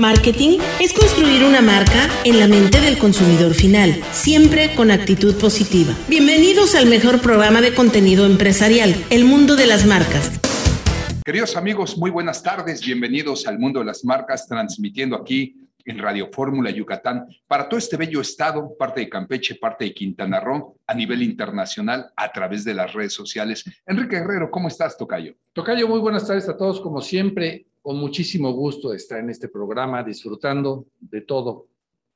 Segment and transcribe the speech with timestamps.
[0.00, 5.92] Marketing es construir una marca en la mente del consumidor final, siempre con actitud positiva.
[6.08, 10.40] Bienvenidos al mejor programa de contenido empresarial, El Mundo de las Marcas.
[11.24, 12.80] Queridos amigos, muy buenas tardes.
[12.80, 17.96] Bienvenidos al Mundo de las Marcas, transmitiendo aquí en Radio Fórmula Yucatán para todo este
[17.96, 22.72] bello estado, parte de Campeche, parte de Quintana Roo, a nivel internacional a través de
[22.72, 23.64] las redes sociales.
[23.86, 25.34] Enrique Guerrero, ¿cómo estás, Tocayo?
[25.52, 30.02] Tocayo, muy buenas tardes a todos, como siempre, con muchísimo gusto estar en este programa,
[30.02, 31.66] disfrutando de todo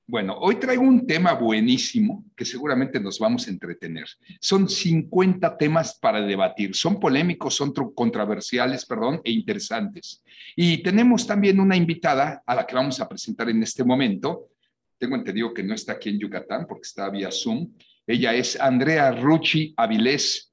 [0.09, 4.07] bueno, hoy traigo un tema buenísimo que seguramente nos vamos a entretener.
[4.41, 6.77] Son 50 temas para debatir.
[6.77, 10.23] Son polémicos, son controversiales, perdón, e interesantes.
[10.55, 14.51] Y tenemos también una invitada a la que vamos a presentar en este momento.
[14.97, 17.73] Tengo entendido que no está aquí en Yucatán porque está vía Zoom.
[18.07, 20.53] Ella es Andrea Rucci Avilés.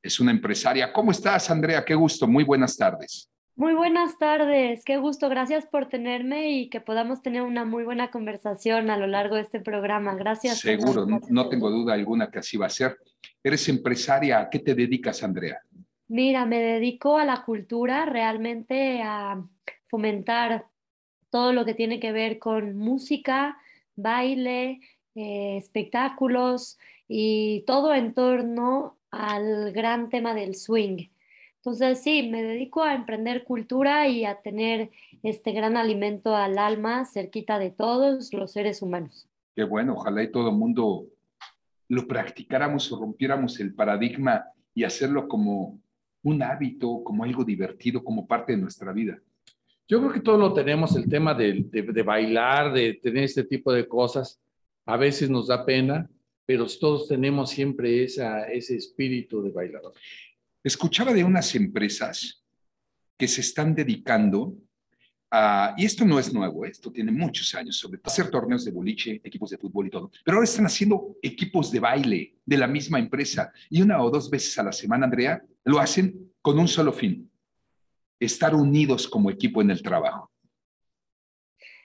[0.00, 0.92] Es una empresaria.
[0.92, 1.84] ¿Cómo estás, Andrea?
[1.84, 2.28] Qué gusto.
[2.28, 3.31] Muy buenas tardes.
[3.54, 8.10] Muy buenas tardes, qué gusto, gracias por tenerme y que podamos tener una muy buena
[8.10, 10.14] conversación a lo largo de este programa.
[10.14, 10.60] Gracias.
[10.60, 12.96] Seguro, no, tengo duda alguna que así va a ser.
[13.44, 15.60] Eres empresaria, ¿a qué te dedicas, Andrea?
[16.08, 19.44] Mira, me dedico a la cultura, realmente a
[19.84, 20.66] fomentar
[21.28, 23.58] todo lo que tiene que ver con música,
[23.96, 24.80] baile,
[25.14, 31.11] eh, espectáculos y todo en torno al gran tema del swing.
[31.64, 34.90] Entonces, sí, me dedico a emprender cultura y a tener
[35.22, 39.28] este gran alimento al alma cerquita de todos los seres humanos.
[39.54, 41.06] Qué bueno, ojalá y todo el mundo
[41.88, 45.78] lo practicáramos o rompiéramos el paradigma y hacerlo como
[46.24, 49.20] un hábito, como algo divertido, como parte de nuestra vida.
[49.86, 53.72] Yo creo que todos lo tenemos, el tema de, de bailar, de tener este tipo
[53.72, 54.40] de cosas.
[54.84, 56.10] A veces nos da pena,
[56.44, 59.92] pero todos tenemos siempre esa, ese espíritu de bailador.
[60.64, 62.44] Escuchaba de unas empresas
[63.16, 64.54] que se están dedicando
[65.30, 68.70] a, y esto no es nuevo, esto tiene muchos años, sobre todo hacer torneos de
[68.70, 72.66] boliche, equipos de fútbol y todo, pero ahora están haciendo equipos de baile de la
[72.66, 76.68] misma empresa y una o dos veces a la semana, Andrea, lo hacen con un
[76.68, 77.30] solo fin,
[78.20, 80.30] estar unidos como equipo en el trabajo.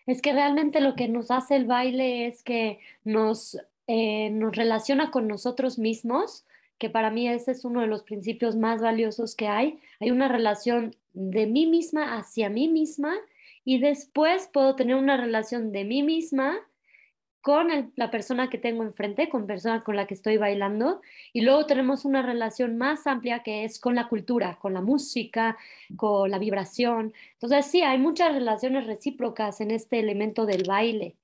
[0.07, 5.11] Es que realmente lo que nos hace el baile es que nos, eh, nos relaciona
[5.11, 6.46] con nosotros mismos
[6.77, 9.79] que para mí ese es uno de los principios más valiosos que hay.
[9.99, 13.15] Hay una relación de mí misma hacia mí misma
[13.65, 16.57] y después puedo tener una relación de mí misma
[17.41, 21.01] con la persona que tengo enfrente, con persona con la que estoy bailando,
[21.31, 25.57] y luego tenemos una relación más amplia que es con la cultura, con la música,
[25.95, 27.13] con la vibración.
[27.33, 31.15] Entonces, sí, hay muchas relaciones recíprocas en este elemento del baile.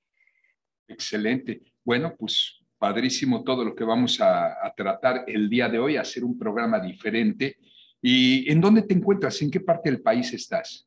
[0.88, 1.60] Excelente.
[1.84, 6.38] Bueno, pues padrísimo todo lo que vamos a, tratar el día de hoy, hacer un
[6.38, 7.56] programa diferente.
[8.02, 9.40] ¿Y en dónde te encuentras?
[9.40, 10.86] ¿En qué parte del país estás?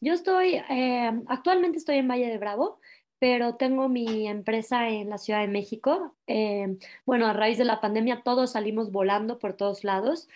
[0.00, 2.80] Yo estoy, eh, actualmente estoy en Valle de Bravo,
[3.20, 6.16] pero tengo mi empresa en la Ciudad de México.
[6.26, 10.28] Eh, bueno, a raíz de la pandemia todos salimos volando por todos lados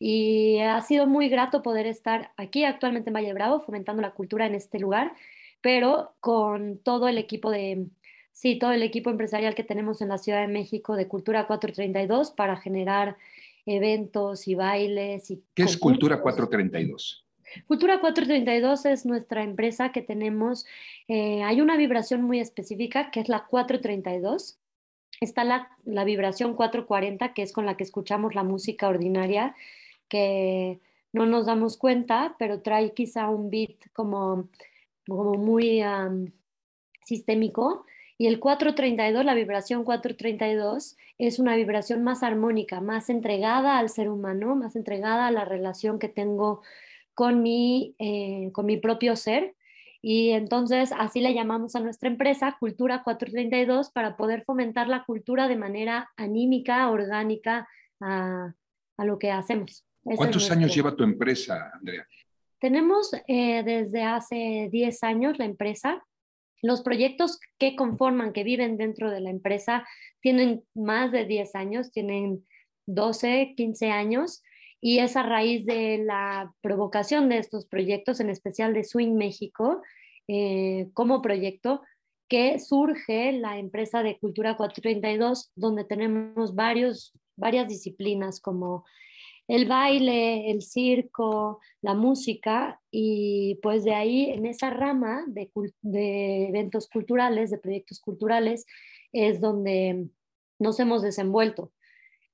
[0.00, 4.10] y ha sido muy grato poder estar aquí actualmente en Valle de Bravo, fomentando la
[4.10, 5.12] cultura en este lugar,
[5.60, 7.86] pero con todo el equipo de,
[8.32, 12.30] Sí, todo el equipo empresarial que tenemos en la Ciudad de México de Cultura 432
[12.30, 13.16] para generar
[13.66, 15.30] eventos y bailes.
[15.30, 17.24] Y ¿Qué es Cultura 432?
[17.66, 20.66] Cultura 432 es nuestra empresa que tenemos.
[21.08, 24.58] Eh, hay una vibración muy específica que es la 432.
[25.20, 29.56] Está la, la vibración 440, que es con la que escuchamos la música ordinaria,
[30.08, 30.78] que
[31.12, 34.48] no nos damos cuenta, pero trae quizá un beat como,
[35.06, 35.82] como muy
[37.02, 37.84] sistémico
[38.20, 44.08] y el 432, la vibración 432, es una vibración más armónica, más entregada al ser
[44.08, 46.62] humano, más entregada a la relación que tengo
[47.14, 49.54] con mi, eh, con mi propio ser.
[50.02, 55.46] Y entonces así le llamamos a nuestra empresa Cultura 432 para poder fomentar la cultura
[55.46, 57.68] de manera anímica, orgánica
[58.00, 58.52] a,
[58.98, 59.84] lo que hacemos.
[60.02, 62.04] ¿Cuántos años lleva tu empresa, Andrea?
[62.58, 66.04] Tenemos eh, desde hace 10 años la empresa
[66.62, 69.86] los proyectos que conforman, que viven dentro de la empresa,
[70.20, 72.46] tienen más de 10 años, tienen
[72.86, 74.42] 12, 15 años,
[74.80, 79.82] y es a raíz de la provocación de estos proyectos, en especial de Swing México,
[80.28, 81.82] eh, como proyecto,
[82.28, 88.84] que surge la empresa de Cultura 432, donde tenemos varios, varias disciplinas como
[89.48, 95.50] el baile, el circo, la música y pues de ahí en esa rama de,
[96.48, 98.66] eventos culturales, de proyectos culturales,
[99.12, 100.08] es donde
[100.58, 101.72] nos hemos desenvuelto.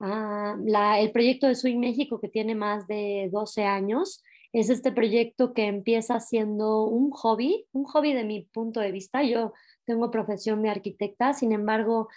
[0.01, 0.57] Ah,
[0.99, 4.23] el proyecto de Swing México, que tiene más de 12 años,
[4.53, 9.25] Es este proyecto que empieza siendo un hobby, un hobby de mi punto de vista.
[9.25, 9.53] Yo
[9.85, 12.09] tengo profesión de arquitecta, sin embargo,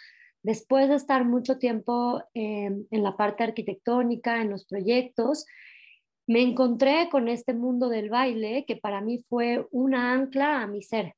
[0.48, 5.46] después de estar mucho tiempo en la parte arquitectónica, en los proyectos,
[6.26, 10.82] me encontré con este mundo del baile que para mí fue una ancla a mi
[10.82, 11.16] ser.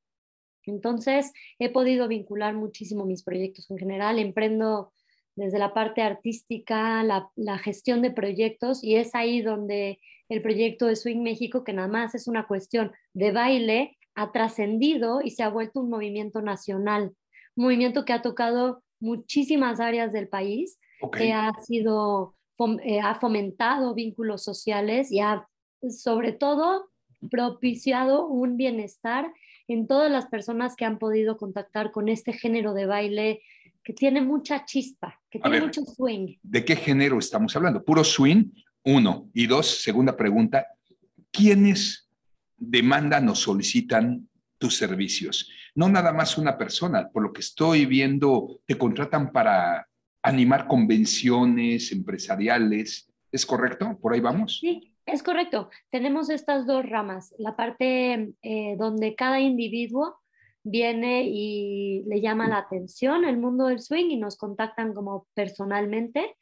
[0.66, 4.18] Entonces, he podido vincular muchísimo mis proyectos en general.
[4.18, 4.94] Emprendo
[5.36, 10.96] desde la parte artística, la, gestión de proyectos, y es ahí donde el proyecto de
[10.96, 15.50] Swing México, que nada más es una cuestión de baile, ha trascendido y se ha
[15.50, 17.14] vuelto un movimiento nacional,
[17.56, 20.80] un movimiento que ha tocado muchísimas áreas del país,
[21.16, 22.36] que ha sido,
[22.84, 25.48] eh, ha fomentado vínculos sociales y ha,
[25.90, 26.90] sobre todo,
[27.30, 29.31] propiciado un bienestar
[29.68, 33.42] en todas las personas que han podido contactar con este género de baile
[33.84, 36.36] que tiene mucha chispa, que tiene mucho swing.
[36.44, 37.84] ¿De qué género estamos hablando?
[37.84, 38.46] ¿Puro swing?
[38.84, 39.30] Uno.
[39.34, 40.68] Y dos, segunda pregunta,
[41.31, 42.10] ¿quiénes
[42.57, 45.50] demandan o solicitan tus servicios?
[45.75, 49.88] No nada más una persona, por lo que estoy viendo, te contratan para
[50.21, 53.98] animar convenciones empresariales, ¿es correcto?
[54.01, 54.60] ¿Por ahí vamos?
[54.60, 55.69] Sí, es correcto.
[55.89, 60.19] Tenemos estas dos ramas, la parte eh, donde cada individuo
[60.63, 66.36] viene y le llama la atención el mundo del swing y nos contactan como personalmente.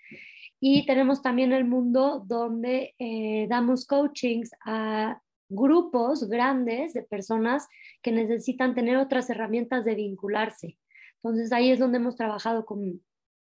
[0.60, 7.68] Y tenemos también el mundo donde eh, damos coachings a grupos grandes de personas
[8.02, 10.78] que necesitan tener otras herramientas de vincularse.
[11.16, 13.02] Entonces ahí es donde hemos trabajado con,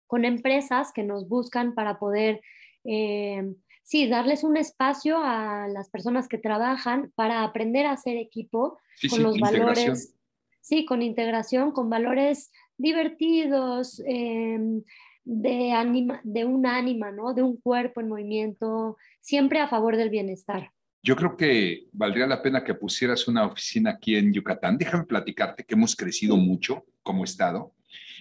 [0.07, 2.41] con empresas que nos buscan para poder,
[2.85, 8.79] eh, sí, darles un espacio a las personas que trabajan para aprender a hacer equipo
[9.11, 10.15] con los valores
[10.63, 14.83] sí, con integración, con valores divertidos, em,
[15.25, 17.35] de, anima, de un ánima, ¿no?
[17.35, 20.73] De un cuerpo en movimiento, siempre a favor del bienestar.
[21.05, 24.79] Yo creo que valdría la pena que pusieras una oficina aquí en Yucatán.
[24.79, 27.75] Déjame platicarte que hemos crecido mucho como estado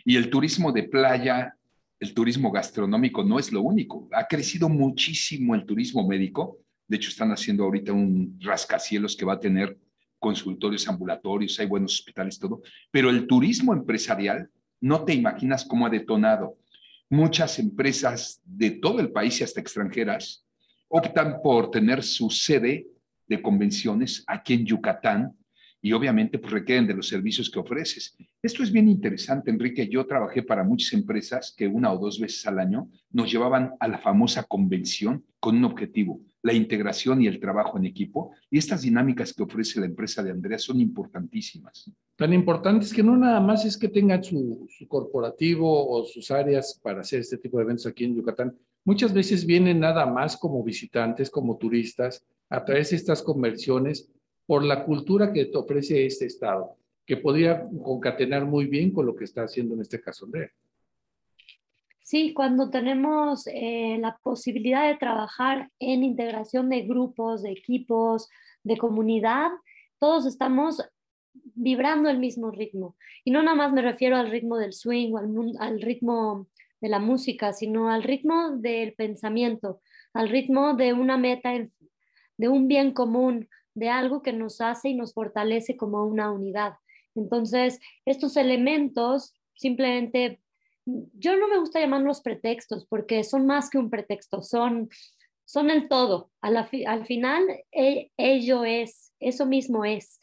[0.04, 1.56] y el turismo de playa,
[2.00, 4.10] el turismo gastronómico no es lo único.
[4.12, 6.58] Ha crecido muchísimo el turismo médico.
[6.88, 9.78] De hecho, están haciendo ahorita un rascacielos que va a tener
[10.18, 12.62] consultorios ambulatorios, hay buenos hospitales, todo,
[12.92, 14.50] pero el turismo empresarial,
[14.80, 16.58] no te imaginas cómo ha detonado.
[17.10, 20.46] Muchas empresas de todo el país y hasta extranjeras
[20.92, 22.88] optan por tener su sede
[23.28, 25.34] de convenciones aquí en Yucatán
[25.82, 28.16] y obviamente pues requieren de los servicios que ofreces.
[28.44, 29.88] Esto es bien interesante, Enrique.
[29.88, 33.88] Yo trabajé para muchas empresas que una o dos veces al año nos llevaban a
[33.88, 38.32] la famosa convención con un objetivo, la integración y el trabajo en equipo.
[38.52, 41.90] Y estas dinámicas que ofrece la empresa de Andrea son importantísimas.
[42.16, 46.80] Tan importantes que no nada más es que tengan su, su corporativo o sus áreas
[46.84, 48.56] para hacer este tipo de eventos aquí en Yucatán.
[48.84, 54.10] Muchas veces vienen nada más como visitantes, como turistas, a través de estas conversiones
[54.46, 56.76] por la cultura que te ofrece este Estado,
[57.06, 60.52] que podría concatenar muy bien con lo que está haciendo en este caso Andrea.
[62.00, 68.28] Sí, cuando tenemos eh, la posibilidad de trabajar en integración de grupos, de equipos,
[68.64, 69.52] de comunidad,
[69.98, 70.84] todos estamos
[71.34, 72.98] vibrando el mismo ritmo.
[73.24, 75.30] Y no nada más me refiero al ritmo del swing o al,
[75.60, 76.48] al ritmo
[76.82, 79.82] de la música, sino al ritmo del pensamiento,
[80.14, 81.54] al ritmo de una meta,
[82.38, 86.74] de un bien común, de algo que nos hace y nos fortalece como una unidad.
[87.16, 90.42] Entonces, estos elementos simplemente,
[90.86, 94.90] yo no me gusta llamarlos pretextos porque son más que un pretexto, son,
[95.46, 96.32] son el todo.
[96.42, 100.20] Al, al final, e, ello es, eso mismo es,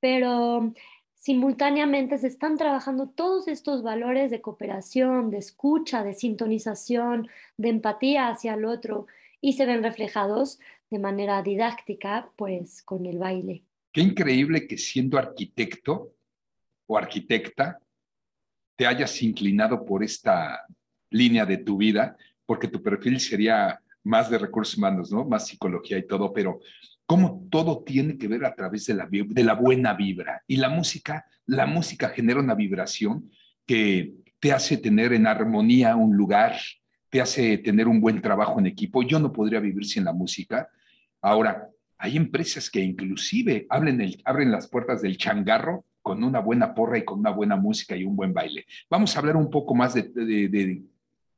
[0.00, 0.72] pero
[1.18, 8.28] simultáneamente se están trabajando todos estos valores de cooperación, de escucha, de sintonización, de empatía
[8.28, 9.06] hacia el otro
[9.40, 10.58] y se ven reflejados
[10.90, 13.64] de manera didáctica, pues con el baile.
[13.92, 16.14] Qué increíble que siendo arquitecto
[16.86, 17.80] o arquitecta
[18.76, 20.66] te hayas inclinado por esta
[21.10, 25.24] línea de tu vida, porque tu perfil sería más de recursos humanos, ¿no?
[25.24, 26.60] Más psicología y todo, pero
[27.08, 28.94] cómo todo tiene que ver a través de
[29.42, 30.42] la, buena vibra.
[30.46, 33.30] Y la música, la música genera una vibración
[33.64, 36.56] que te hace tener en armonía un lugar,
[37.08, 39.02] te hace tener un buen trabajo en equipo.
[39.02, 40.68] Yo no podría vivir sin la música.
[41.22, 47.06] Ahora, hay empresas que inclusive abren, las puertas del changarro con una buena porra y
[47.06, 48.66] con una buena música y un buen baile.
[48.90, 50.82] Vamos a hablar un poco más de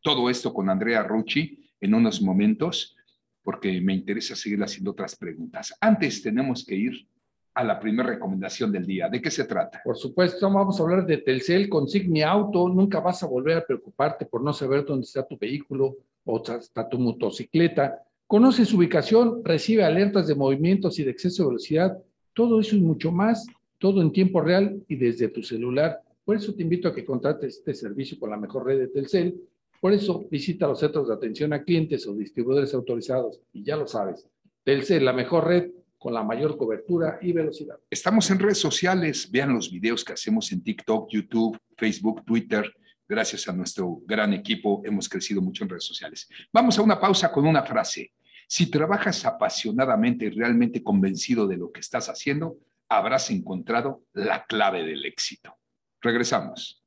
[0.02, 2.96] todo esto con Andrea Rucci en unos momentos,
[3.42, 5.74] porque me interesa seguir haciendo otras preguntas.
[5.80, 7.08] Antes tenemos que ir
[7.54, 9.08] a la primera recomendación del día.
[9.08, 9.80] ¿De qué se trata?
[9.84, 14.26] Por supuesto, vamos a hablar de Telcel, consigne auto, nunca vas a volver a preocuparte
[14.26, 19.82] por no saber dónde está tu vehículo o está tu motocicleta, Conoce su ubicación, recibe
[19.82, 21.98] alertas de movimientos y de exceso de velocidad,
[22.32, 23.44] todo eso y mucho más,
[23.76, 26.00] todo en tiempo real y desde tu celular.
[26.24, 29.34] Por eso te invito a que contrates este servicio con la mejor red de Telcel.
[29.80, 33.40] Por eso visita los centros de atención a clientes o distribuidores autorizados.
[33.52, 34.28] Y ya lo sabes,
[34.62, 37.78] Telcel, la mejor red con la mayor cobertura y velocidad.
[37.90, 42.72] Estamos en redes sociales, vean los videos que hacemos en TikTok, YouTube, Facebook, Twitter.
[43.08, 46.28] Gracias a nuestro gran equipo hemos crecido mucho en redes sociales.
[46.52, 48.12] Vamos a una pausa con una frase.
[48.46, 52.58] Si trabajas apasionadamente y realmente convencido de lo que estás haciendo,
[52.88, 55.56] habrás encontrado la clave del éxito.
[56.00, 56.79] Regresamos.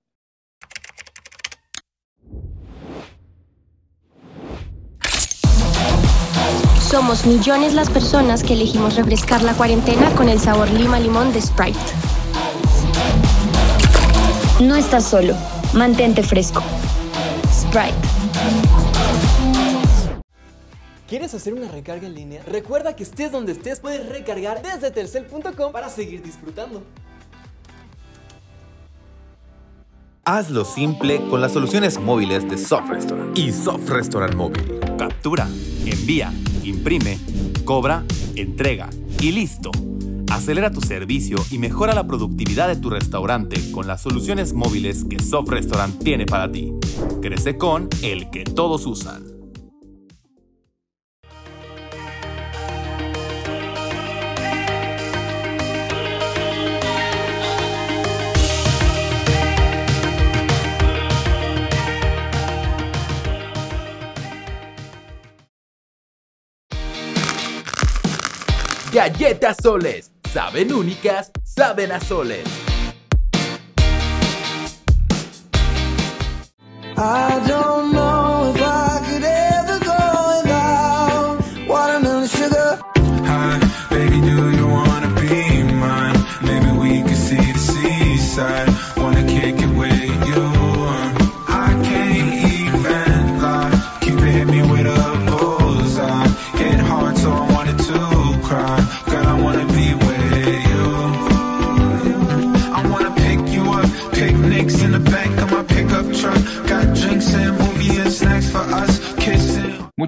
[6.94, 11.42] Somos millones las personas que elegimos refrescar la cuarentena con el sabor lima limón de
[11.42, 11.80] Sprite.
[14.60, 15.34] No estás solo.
[15.74, 16.62] Mantente fresco.
[17.52, 17.96] Sprite.
[21.08, 22.44] ¿Quieres hacer una recarga en línea?
[22.46, 26.84] Recuerda que estés donde estés, puedes recargar desde telcel.com para seguir disfrutando.
[30.26, 34.80] Hazlo simple con las soluciones móviles de Soft Restaurant y Soft Restaurant Móvil.
[34.98, 35.50] Captura,
[35.86, 36.32] envía,
[36.64, 37.18] imprime,
[37.66, 38.04] cobra,
[38.36, 38.90] entrega
[39.20, 39.72] y listo.
[40.32, 45.20] Acelera tu servicio y mejora la productividad de tu restaurante con las soluciones móviles que
[45.20, 46.74] Soft Restaurant tiene para ti.
[47.22, 49.33] Crece con el que todos usan.
[69.04, 70.12] Galletas Soles.
[70.32, 72.46] Saben únicas, saben a soles.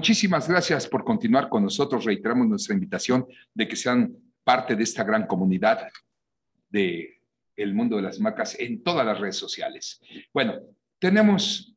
[0.06, 2.04] Muchísimas gracias por continuar con nosotros.
[2.04, 5.88] Reiteramos nuestra invitación de que sean parte de esta gran comunidad
[6.68, 7.22] de
[7.56, 10.00] el mundo de las marcas en todas las redes sociales.
[10.32, 10.60] Bueno,
[11.00, 11.74] tenemos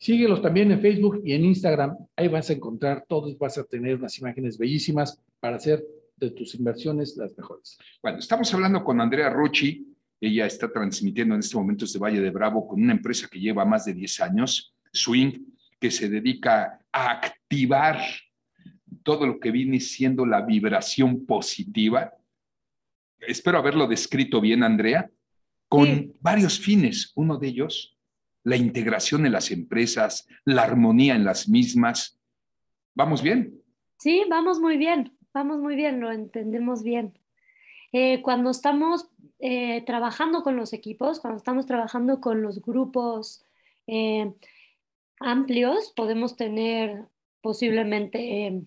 [0.02, 1.96] Síguelos también en Facebook y en Instagram.
[2.16, 6.56] Ahí vas a encontrar todos, vas a tener unas imágenes bellísimas para hacer de tus
[6.56, 7.78] inversiones las mejores.
[8.02, 9.86] Bueno, estamos hablando con Andrea Rucci.
[10.20, 13.64] Ella está transmitiendo en este momento desde Valle de Bravo con una empresa que lleva
[13.64, 15.34] más de 10 años, Swing,
[15.80, 18.00] que se dedica a activar
[19.04, 22.12] todo lo que viene siendo la vibración positiva.
[23.20, 25.12] Espero haberlo descrito bien, Andrea,
[25.70, 26.12] con Sí.
[26.20, 27.12] varios fines.
[27.16, 27.96] Uno de ellos,
[28.44, 32.20] la integración en las empresas, la armonía en las mismas.
[32.94, 33.62] ¿Vamos bien?
[33.98, 37.18] Sí, vamos muy bien, vamos muy bien, lo entendemos bien.
[37.94, 43.46] Eh, cuando estamos eh, trabajando con los equipos, cuando estamos trabajando con los grupos
[43.88, 44.34] eh,
[45.20, 47.06] amplios, podemos tener
[47.42, 48.64] posiblemente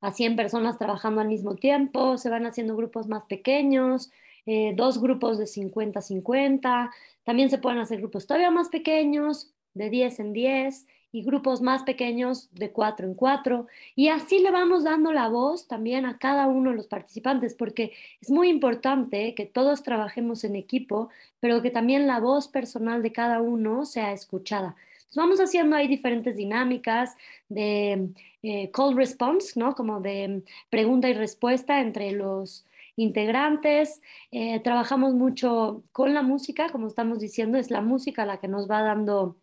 [0.00, 4.10] a 100 personas trabajando al mismo tiempo, se van haciendo grupos más pequeños,
[4.46, 6.90] eh, dos grupos de 50-50,
[7.24, 10.86] también se pueden hacer grupos todavía más pequeños, de 10 en 10,
[11.16, 13.66] y grupos más pequeños de 4 en 4.
[13.94, 17.92] Y así le vamos dando la voz también a cada uno de los participantes, porque
[18.20, 21.08] es muy importante que todos trabajemos en equipo,
[21.40, 24.76] pero que también la voz personal de cada uno sea escuchada.
[24.96, 27.16] Entonces, vamos haciendo ahí diferentes dinámicas
[27.48, 28.10] de
[28.42, 29.74] eh, call response, ¿no?
[29.74, 34.00] Como de pregunta y respuesta entre los integrantes.
[34.30, 38.68] Eh, trabajamos mucho con la música, como estamos diciendo, es la música la que nos
[38.68, 39.36] va dando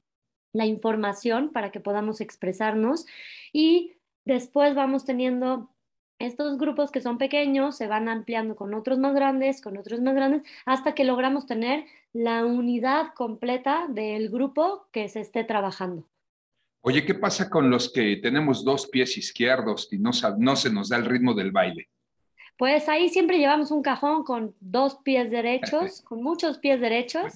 [0.54, 3.06] la información para que podamos expresarnos
[3.52, 3.94] y
[4.26, 5.70] después vamos teniendo
[6.20, 10.16] Estos grupos que son pequeños se van ampliando con otros más grandes, con otros más
[10.16, 16.08] grandes, hasta que logramos tener la unidad completa del grupo que se esté trabajando.
[16.82, 20.90] Oye, ¿qué pasa con los que tenemos dos pies izquierdos y no, no se nos
[20.90, 21.90] da el ritmo del baile?
[22.58, 27.34] Pues ahí siempre llevamos un cajón con dos pies derechos, con muchos pies derechos,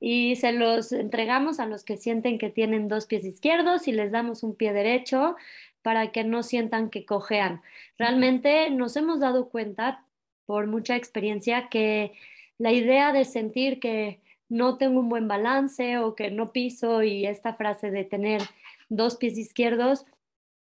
[0.00, 4.10] y se los entregamos a los que sienten que tienen dos pies izquierdos y les
[4.10, 5.36] damos un pie derecho
[5.82, 7.62] para que no sientan que cojean.
[7.98, 10.04] Realmente nos hemos dado cuenta
[10.46, 12.12] por mucha experiencia que
[12.58, 17.26] la idea de sentir que no tengo un buen balance o que no piso y
[17.26, 18.42] esta frase de tener
[18.88, 20.04] dos pies izquierdos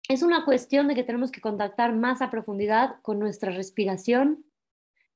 [0.07, 4.45] es una cuestión de que tenemos que contactar más a profundidad con nuestra respiración,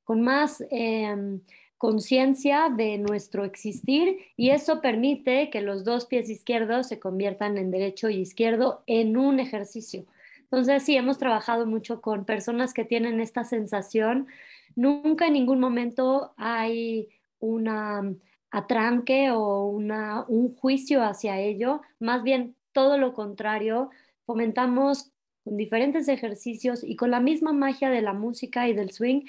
[0.03, 1.39] con más eh,
[1.77, 7.71] conciencia de nuestro existir y eso permite que los dos pies izquierdos se conviertan en
[7.71, 10.05] derecho y izquierdo en un ejercicio.
[10.41, 14.27] Entonces, sí, hemos trabajado mucho con personas que tienen esta sensación.
[14.75, 18.13] Nunca en ningún momento hay una
[18.51, 23.89] atranque o una, un juicio hacia ello, más bien todo lo contrario,
[24.25, 25.12] fomentamos
[25.44, 29.25] con diferentes ejercicios y con la misma magia de la música y del swing,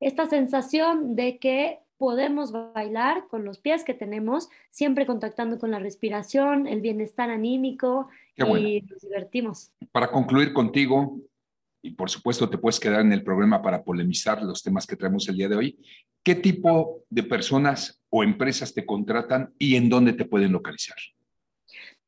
[0.00, 5.78] esta sensación de que podemos bailar con los pies que tenemos, siempre contactando con la
[5.78, 8.58] respiración, el bienestar anímico bueno.
[8.58, 9.72] y nos divertimos.
[9.92, 11.18] Para concluir contigo,
[11.82, 15.28] y por supuesto te puedes quedar en el programa para polemizar los temas que traemos
[15.28, 15.78] el día de hoy,
[16.22, 20.96] ¿qué tipo de personas o empresas te contratan y en dónde te pueden localizar?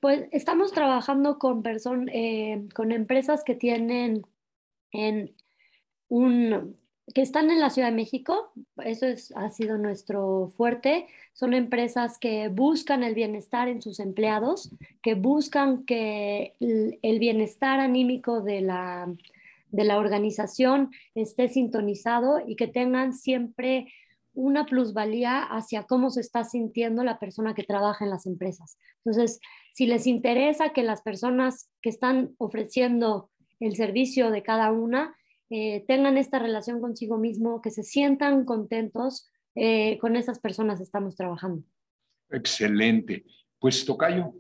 [0.01, 4.23] Pues estamos trabajando con, person- eh, con empresas que tienen
[4.93, 5.35] en
[6.09, 6.77] un,
[7.15, 8.53] que están en la Ciudad de México,
[8.85, 11.07] eso es, ha sido nuestro fuerte.
[11.33, 14.71] Son empresas que buscan el bienestar en sus empleados,
[15.03, 19.13] que buscan que el, el bienestar anímico de la,
[19.71, 23.93] de la organización esté sintonizado y que tengan siempre
[24.35, 28.79] una plusvalía hacia cómo se está sintiendo la persona que trabaja en las empresas.
[29.05, 29.41] Entonces,
[29.79, 35.15] si les interesa que las personas que están ofreciendo el servicio de cada una
[35.51, 41.15] eh, tengan esta relación consigo mismo, que se sientan contentos, eh, con esas personas estamos
[41.15, 41.63] trabajando.
[42.29, 43.25] Excelente.
[43.61, 44.35] Pues Tocayo,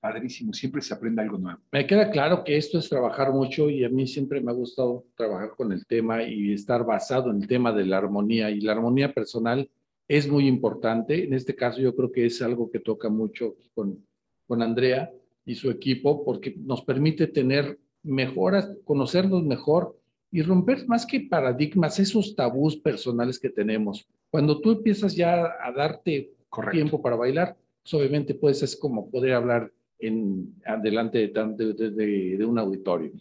[0.00, 1.58] padrísimo, siempre se aprende algo nuevo.
[1.72, 5.06] Me queda claro que esto es trabajar mucho y a mí siempre me ha gustado
[5.16, 8.70] trabajar con el tema y estar basado en el tema de la armonía y la
[8.70, 9.68] armonía personal
[10.06, 11.24] es muy importante.
[11.24, 14.06] En este caso yo creo que es algo que toca mucho con,
[14.46, 15.10] con Andrea
[15.44, 19.96] y su equipo porque nos permite tener mejoras, conocernos mejor
[20.30, 24.06] y romper más que paradigmas, esos tabús personales que tenemos.
[24.30, 26.76] Cuando tú empiezas ya a darte Correcto.
[26.76, 31.72] tiempo para bailar, pues obviamente pues es como poder hablar en adelante de, tan- de,
[31.74, 33.12] de- de- de un auditorio.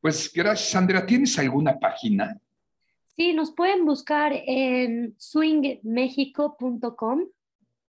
[0.00, 1.04] Pues gracias, Andrea.
[1.04, 2.40] ¿Tienes alguna página?
[3.16, 7.20] Sí, nos pueden buscar en swingmexico.com,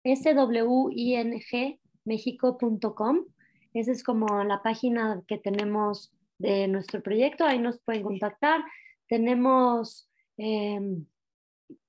[0.03, 3.25] S-W-I-N-G, mexico.com.
[3.73, 8.63] Esa es como la página que tenemos de nuestro proyecto, ahí nos pueden contactar.
[9.07, 10.79] Tenemos, eh,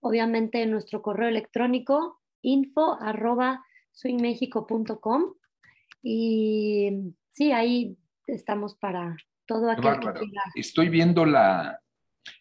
[0.01, 5.35] obviamente, nuestro correo electrónico, info arroba swingmexico.com.
[6.03, 6.91] Y
[7.33, 10.43] sí, ahí estamos para todo aquel que quiera.
[10.55, 11.81] Estoy viendo la,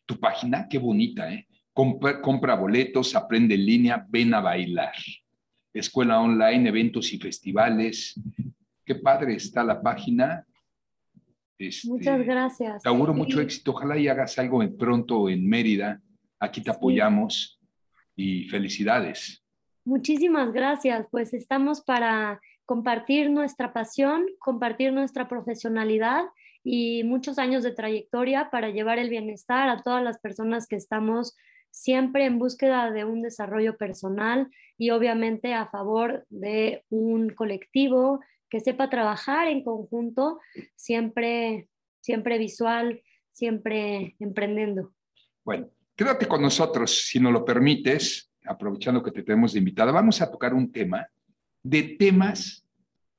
[0.06, 1.48] tu página, qué bonita, ¿eh?
[1.74, 4.94] Compra, compra boletos, aprende en línea, ven a bailar.
[5.80, 8.18] Escuela online, eventos y festivales.
[8.86, 10.46] Qué padre está la página.
[11.60, 12.82] Este, Muchas gracias.
[12.84, 13.72] Te auguro mucho Y- éxito.
[13.72, 16.02] Ojalá y hagas algo en- pronto en Mérida.
[16.40, 16.78] Aquí te Sí.
[16.78, 17.60] apoyamos
[18.16, 19.44] y felicidades.
[19.84, 21.08] Muchísimas gracias.
[21.12, 26.24] Pues estamos para compartir nuestra pasión, compartir nuestra profesionalidad
[26.64, 31.36] y muchos años de trayectoria para llevar el bienestar a todas las personas que estamos
[31.76, 38.62] siempre en búsqueda de un desarrollo personal y obviamente a favor de un colectivo que
[38.62, 40.40] sepa trabajar en conjunto,
[40.76, 41.68] siempre,
[42.00, 43.02] siempre visual,
[43.34, 44.94] siempre emprendiendo.
[45.44, 49.92] Bueno, quédate con nosotros, si nos lo permites, aprovechando que te tenemos de invitada.
[49.92, 51.06] Vamos a tocar un tema
[51.62, 52.66] de temas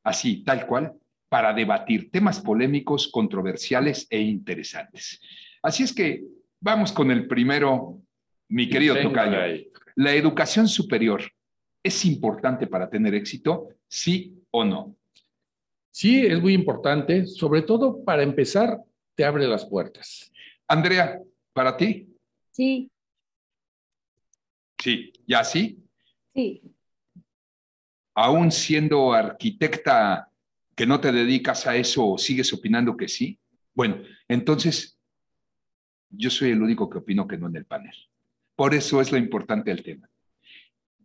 [0.03, 0.95] así, tal cual,
[1.29, 5.21] para debatir temas polémicos, controversiales e interesantes.
[5.63, 6.25] Así es que
[6.59, 8.01] vamos con el primero,
[8.49, 9.41] mi querido Tocayo.
[9.41, 9.69] ahí.
[9.97, 11.23] ¿La educación superior
[11.83, 13.69] es importante para tener éxito?
[13.89, 14.97] ¿Sí o no?
[15.91, 18.79] Sí, es muy importante, sobre todo para empezar,
[19.15, 20.31] te abre las puertas.
[20.69, 21.19] Andrea,
[21.53, 22.09] ¿para ti?
[22.53, 22.91] Sí,
[24.79, 25.79] Sí, ¿ya sí?
[26.33, 26.63] sí.
[28.15, 30.31] aún siendo arquitecta
[30.77, 33.39] que no te dedicas a eso, sigues opinando que sí?
[33.75, 34.93] Bueno, entonces,
[36.09, 37.93] Yo soy el único que opino que no en el panel.
[38.57, 40.09] Por eso es lo importante del tema.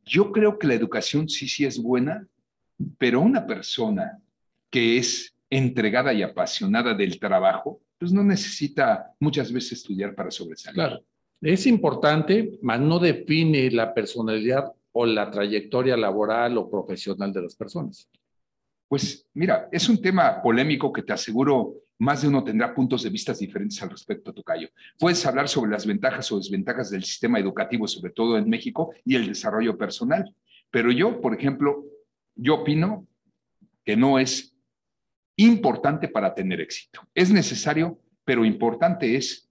[0.06, 2.26] Yo creo que la educación sí, sí es buena,
[2.98, 4.20] pero una persona
[4.70, 10.76] que es entregada y apasionada del trabajo, pues no necesita muchas veces estudiar para sobresalir.
[10.76, 11.04] Claro,
[11.42, 17.56] es importante, mas no define la personalidad o la trayectoria laboral o profesional de las
[17.56, 18.10] personas.
[18.88, 23.12] Pues mira, es un tema polémico que te aseguro más de uno tendrá puntos de
[23.12, 24.70] vista diferentes al respecto, Tocayo.
[24.98, 29.16] Puedes hablar sobre las ventajas o desventajas del sistema educativo, sobre todo en México, y
[29.16, 30.34] el desarrollo personal.
[30.72, 31.86] Pero yo, por ejemplo,
[32.36, 33.06] yo opino
[33.86, 34.58] que no es
[35.36, 37.02] importante para tener éxito.
[37.14, 39.48] Es necesario, pero importante es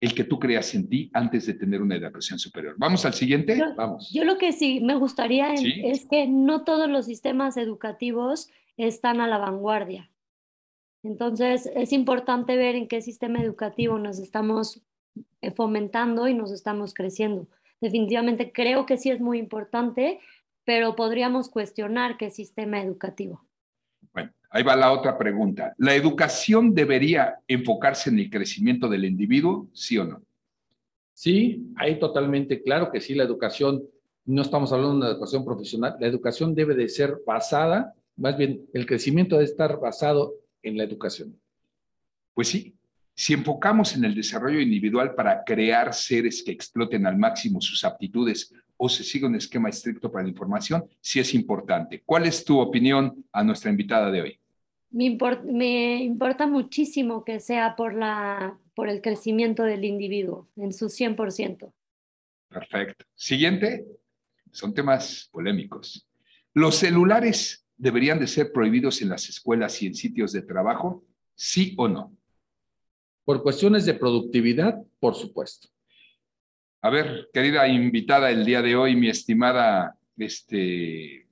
[0.00, 2.76] el que tú creas en ti antes de tener una educación superior.
[2.78, 3.58] Vamos al siguiente.
[3.58, 4.10] Yo, Vamos.
[4.10, 5.82] yo lo que sí me gustaría Sí.
[5.84, 10.10] es que no todos los sistemas educativos están a la vanguardia.
[11.08, 14.82] Entonces, es importante ver en qué sistema educativo nos estamos
[15.40, 17.48] eh, fomentando y nos estamos creciendo.
[17.80, 20.20] Definitivamente creo que sí es muy importante,
[20.64, 23.42] pero podríamos cuestionar qué sistema educativo.
[24.12, 25.74] Bueno, ahí va la otra pregunta.
[25.78, 30.20] ¿La educación debería enfocarse en el crecimiento del individuo, sí o no?
[31.14, 33.82] Sí, hay totalmente claro que sí, la educación,
[34.26, 38.66] no estamos hablando de una educación profesional, la educación debe de ser basada, más bien
[38.74, 41.38] el crecimiento debe estar basado en la educación.
[42.34, 42.74] Pues sí,
[43.14, 48.54] si enfocamos en el desarrollo individual para crear seres que exploten al máximo sus aptitudes
[48.76, 52.02] o se sigue un esquema estricto para la información, sí es importante.
[52.06, 54.40] ¿Cuál es tu opinión a nuestra invitada de hoy?
[54.90, 60.86] Me, me importa muchísimo que sea por, la, por el crecimiento del individuo en su
[60.86, 61.72] 100%.
[62.48, 63.04] Perfecto.
[63.14, 63.84] Siguiente,
[64.52, 66.06] son temas polémicos.
[66.54, 71.04] ¿Los celulares deberían de ser prohibidos en las escuelas y en sitios de trabajo?
[71.34, 72.12] ¿Sí o no?
[73.24, 75.68] Por cuestiones de productividad, por supuesto.
[76.82, 81.26] A ver, querida invitada el día de hoy, mi estimada este,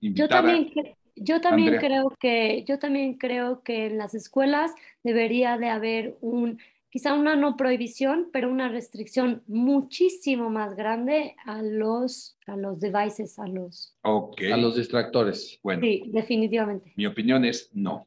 [0.00, 0.42] Yo invitada.
[0.42, 1.80] también, cre- yo también Andrea.
[1.80, 6.58] creo que, yo también creo que en las escuelas debería de haber un,
[6.94, 13.36] quizá una no prohibición, pero una restricción muchísimo más grande a los, a los devices,
[13.40, 13.96] a los...
[14.02, 14.42] Ok.
[14.52, 15.58] A los distractores.
[15.60, 16.92] Bueno, Sí, definitivamente.
[16.94, 18.06] mi opinión es no.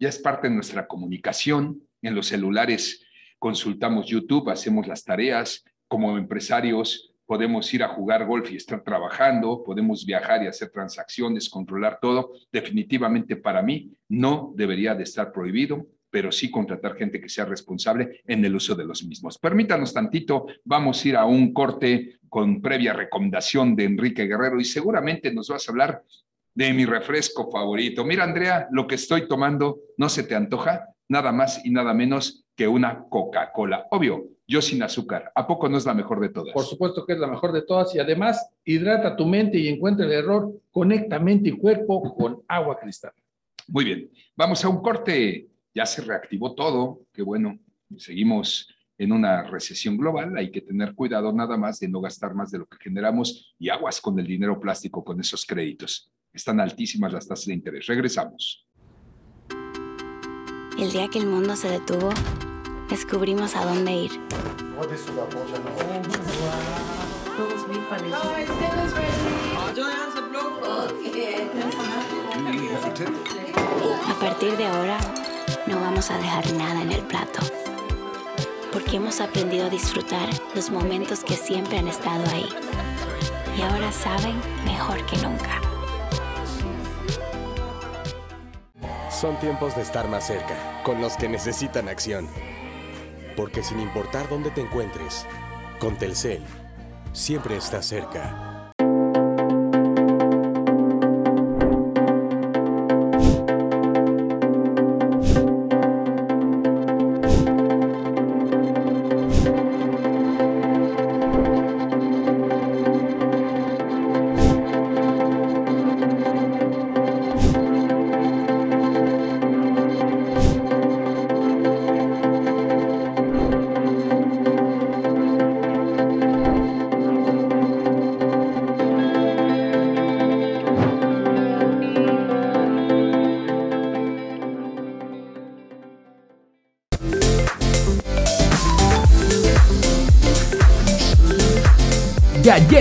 [0.00, 1.84] Ya es parte de nuestra comunicación.
[2.02, 3.00] En los celulares
[3.38, 5.64] consultamos YouTube, hacemos las tareas.
[5.86, 11.48] Como empresarios podemos ir a jugar golf y estar trabajando, podemos viajar y hacer transacciones,
[11.48, 12.32] controlar todo.
[12.50, 18.22] Definitivamente para mí no debería de estar prohibido, pero sí contratar gente que sea responsable
[18.26, 19.38] en el uso de los mismos.
[19.38, 24.64] Permítanos tantito, vamos a ir a un corte con previa recomendación de Enrique Guerrero y
[24.64, 26.04] seguramente nos vas a hablar
[26.54, 28.04] de mi refresco favorito.
[28.04, 32.44] Mira, Andrea, lo que estoy tomando no se te antoja nada más y nada menos
[32.54, 33.86] que una Coca-Cola.
[33.90, 35.32] Obvio, yo sin azúcar.
[35.34, 36.52] ¿A poco no es la mejor de todas?
[36.52, 40.06] Por supuesto que es la mejor de todas y además hidrata tu mente y encuentra
[40.06, 40.52] el error.
[40.70, 43.12] Conecta mente y cuerpo con agua cristal.
[43.68, 45.49] Muy bien, vamos a un corte.
[45.74, 47.58] Ya se reactivó todo, qué bueno.
[47.96, 52.50] Seguimos en una recesión global, hay que tener cuidado nada más de no gastar más
[52.50, 56.12] de lo que generamos y aguas con el dinero plástico, con esos créditos.
[56.32, 57.86] Están altísimas las tasas de interés.
[57.86, 58.66] Regresamos.
[60.78, 62.10] El día que el mundo se detuvo,
[62.88, 64.10] descubrimos a dónde ir.
[74.06, 74.98] A partir de ahora,
[75.70, 77.40] no vamos a dejar nada en el plato.
[78.72, 82.48] Porque hemos aprendido a disfrutar los momentos que siempre han estado ahí.
[83.56, 85.60] Y ahora saben mejor que nunca.
[89.10, 92.28] Son tiempos de estar más cerca, con los que necesitan acción.
[93.36, 95.26] Porque sin importar dónde te encuentres,
[95.78, 96.42] con Telcel,
[97.12, 98.49] siempre estás cerca.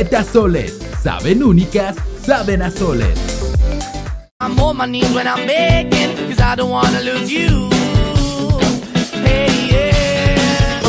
[0.09, 0.73] Galletas Soles.
[1.03, 1.95] Saben únicas,
[2.25, 3.19] saben a soles.
[4.39, 7.69] I'm on my knees when I'm begging, cause I don't wanna lose you.
[9.23, 10.81] Hey, yeah.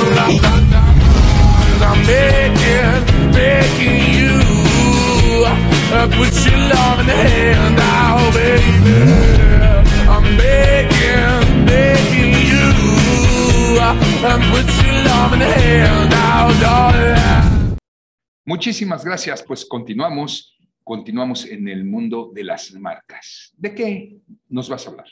[1.82, 5.44] I'm begging, begging you.
[5.44, 8.96] uh, Put your love in the hand out, baby.
[10.08, 13.80] I'm begging, begging you.
[13.80, 17.49] uh, Put your love in the hand out, darling.
[18.44, 19.42] Muchísimas gracias.
[19.42, 23.52] Pues continuamos, continuamos en el mundo de las marcas.
[23.56, 24.16] ¿De qué
[24.48, 25.06] nos vas a hablar?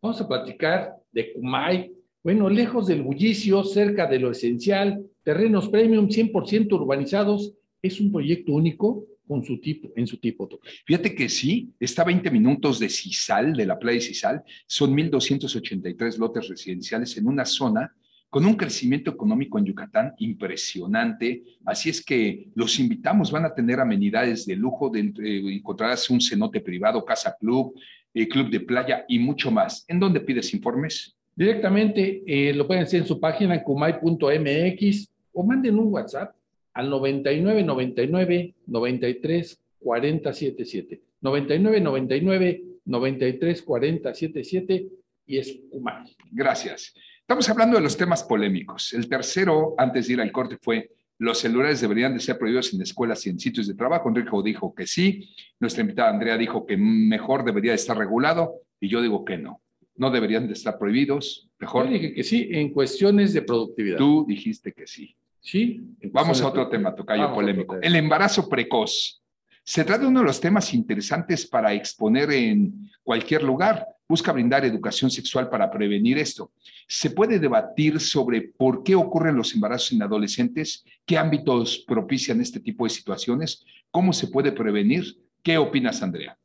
[0.00, 1.92] Vamos a platicar de Kumai.
[2.22, 8.52] Bueno, lejos del bullicio, cerca de lo esencial, terrenos premium 100% urbanizados, es un proyecto
[8.52, 10.48] único con su tipo, en su tipo.
[10.86, 14.96] Fíjate que sí, está a 20 minutos de Cisal, de la playa de Cisal, son
[14.96, 17.94] 1.283 lotes residenciales en una zona
[18.30, 21.42] con un crecimiento económico en Yucatán impresionante.
[21.64, 26.20] Así es que los invitamos, van a tener amenidades de lujo, de, eh, encontrarás un
[26.20, 27.74] cenote privado, casa club,
[28.12, 29.84] eh, club de playa y mucho más.
[29.88, 31.16] ¿En dónde pides informes?
[31.34, 36.34] Directamente eh, lo pueden hacer en su página kumai.mx o manden un WhatsApp
[36.74, 41.02] al 99 99 93 40 77.
[41.20, 44.88] 99 99 93 40 77
[45.26, 46.16] y es Kumai.
[46.32, 46.94] Gracias.
[47.28, 48.94] Estamos hablando de los temas polémicos.
[48.94, 52.80] El tercero, antes de ir al corte, fue los celulares deberían de ser prohibidos en
[52.80, 54.08] escuelas y en sitios de trabajo.
[54.08, 55.28] Enrique dijo que sí.
[55.60, 59.60] Nuestra invitada Andrea dijo que mejor debería de estar regulado y yo digo que no.
[59.96, 61.50] No deberían de estar prohibidos.
[61.58, 61.84] Mejor.
[61.84, 63.98] Yo dije que sí, en cuestiones de productividad.
[63.98, 65.14] Tú dijiste que sí.
[65.38, 65.82] Sí.
[66.10, 67.76] Vamos a otro tema, tocayo Vamos polémico.
[67.82, 69.22] El embarazo precoz.
[69.62, 73.86] Se trata de uno de los temas interesantes para exponer en cualquier lugar.
[74.08, 76.50] Busca brindar educación sexual para prevenir esto.
[76.86, 82.58] Se puede debatir sobre por qué ocurren los embarazos en adolescentes, qué ámbitos propician este
[82.58, 85.18] tipo de situaciones, cómo se puede prevenir.
[85.42, 86.38] ¿Qué opinas, Andrea?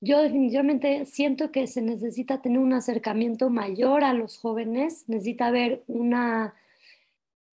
[0.00, 5.82] Yo definitivamente siento que se necesita tener un acercamiento mayor a los jóvenes, necesita haber
[5.86, 6.54] una,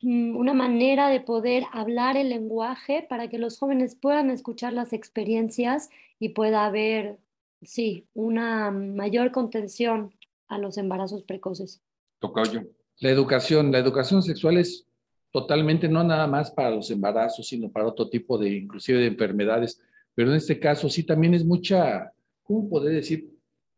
[0.01, 4.93] mm, una manera de poder hablar el lenguaje para que los jóvenes puedan escuchar las
[4.93, 7.17] experiencias y pueda haber,
[7.65, 10.13] sí, una mayor contención
[10.47, 11.81] a los embarazos precoces.
[12.19, 12.63] Tocayo.
[12.99, 14.87] La educación, la educación sexual es
[15.31, 19.81] totalmente no nada más para los embarazos, sino para otro tipo de, inclusive de enfermedades.
[20.13, 22.11] Pero en este caso sí también es mucha,
[22.43, 23.29] ¿cómo poder decir?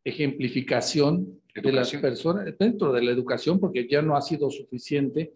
[0.03, 5.33] Ejemplificación de las personas dentro de la educación, porque ya no ha sido suficiente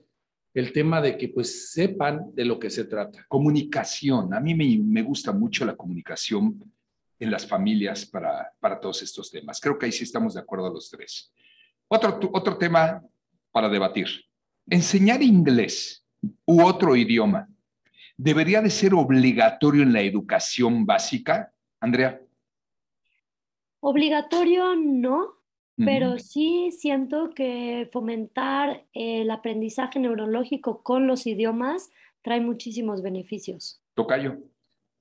[0.54, 3.26] el tema de que pues sepan de lo que se trata.
[3.30, 4.34] Comunicación.
[4.34, 6.62] A mí me, me gusta mucho la comunicación
[7.20, 9.60] en las familias para, para todos estos temas.
[9.60, 11.34] Creo que ahí sí estamos de acuerdo los tres.
[11.88, 13.04] Otro, otro tema
[13.52, 14.08] para debatir.
[14.68, 16.06] Enseñar inglés
[16.46, 17.48] u otro idioma
[18.16, 22.22] debería de ser obligatorio en la educación básica, Andrea.
[23.82, 25.36] Obligatorio no,
[25.78, 31.90] pero sí siento que fomentar el aprendizaje neurológico con los idiomas
[32.22, 33.82] trae muchísimos beneficios.
[33.94, 34.38] Tocayo.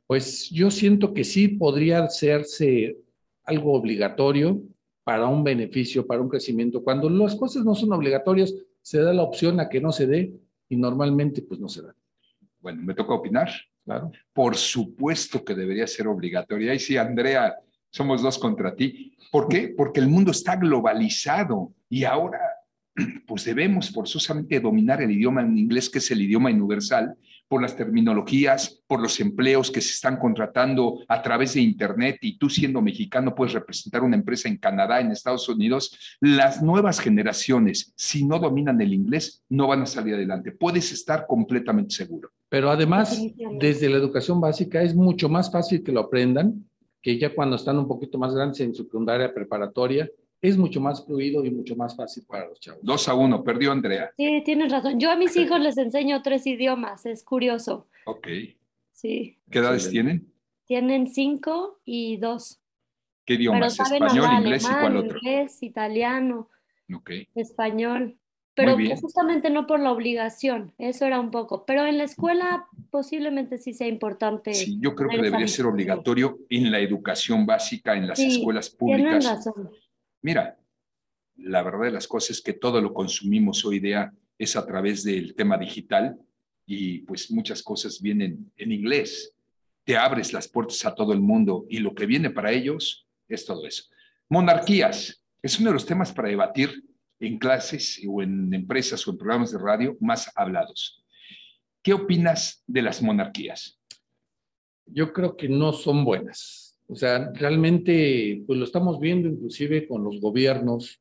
[0.09, 2.97] Pues yo siento que sí podría hacerse
[3.45, 4.63] algo obligatorio
[5.05, 6.83] para un beneficio, para un crecimiento.
[6.83, 10.33] Cuando las cosas no son obligatorias, se da la opción a que no se dé
[10.67, 11.95] y normalmente pues no se da.
[12.59, 13.51] Bueno, me toca opinar.
[13.85, 14.11] Claro.
[14.33, 16.73] Por supuesto que debería ser obligatoria.
[16.73, 17.57] Ahí sí, Andrea,
[17.91, 19.15] somos dos contra ti.
[19.31, 19.75] ¿Por qué?
[19.77, 22.41] Porque el mundo está globalizado y ahora
[23.27, 27.15] pues debemos forzosamente dominar el idioma en inglés, que es el idioma universal,
[27.49, 32.39] por las terminologías, por los empleos que se están contratando a través de Internet y
[32.39, 36.17] tú siendo mexicano puedes representar una empresa en Canadá, en Estados Unidos.
[36.21, 40.53] Las nuevas generaciones, si no dominan el inglés, no van a salir adelante.
[40.53, 42.31] Puedes estar completamente seguro.
[42.51, 43.21] Pero además,
[43.59, 46.65] desde la educación básica es mucho más fácil que lo aprendan
[47.01, 51.45] que ya cuando están un poquito más grandes en secundaria preparatoria, es mucho más fluido
[51.45, 52.81] y mucho más fácil para los chavos.
[52.83, 54.13] Dos a uno, perdió Andrea.
[54.17, 54.99] Sí, tienes razón.
[55.01, 57.89] Yo a mis hijos les enseño tres idiomas, es curioso.
[58.07, 58.29] Ok.
[58.93, 60.33] Sí, ¿Qué edades tienen?
[60.65, 62.61] tienen cinco y dos.
[63.25, 63.75] ¿Qué Pero idiomas?
[63.77, 65.19] saben Español, hablar inglés y alemán, cuál otro.
[65.19, 66.49] inglés, italiano,
[66.95, 67.11] Ok.
[67.35, 68.17] español.
[68.55, 71.65] Pero justamente no por la obligación, eso era un poco.
[71.65, 74.53] Pero en la escuela posiblemente sí sea importante.
[74.53, 78.77] Sí, yo creo que debería ser obligatorio en la educación básica, en las Sí, escuelas
[78.77, 79.25] Tienen públicas.
[79.27, 79.71] razón.
[80.23, 80.59] Mira,
[81.37, 85.05] la verdad de las cosas es que todo lo consumimos hoy día es a través
[85.05, 86.19] del tema digital
[86.67, 89.35] y pues muchas cosas vienen en inglés.
[89.85, 93.45] Te abres las puertas a todo el mundo y lo que viene para ellos es
[93.45, 93.85] todo eso.
[94.29, 96.85] Monarquías es uno de los temas para debatir
[97.21, 101.03] en clases o en empresas o en programas de radio más hablados.
[101.83, 103.79] ¿Qué opinas de las monarquías?
[104.87, 106.68] Yo creo que no son buenas.
[106.89, 111.01] O sea, realmente, pues lo estamos viendo inclusive con los gobiernos,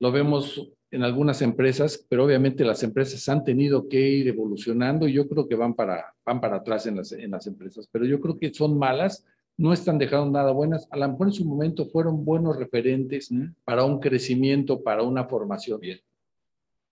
[0.00, 5.12] lo vemos en algunas empresas, pero obviamente las empresas han tenido que ir evolucionando y
[5.12, 8.20] yo creo que van para, van para atrás en las, en las empresas, pero yo
[8.20, 9.24] creo que son malas,
[9.56, 13.30] no están dejando nada buenas, a lo mejor en su momento fueron buenos referentes
[13.64, 15.80] para un crecimiento, para una formación.
[15.80, 16.00] Bien.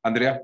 [0.03, 0.43] Andrea.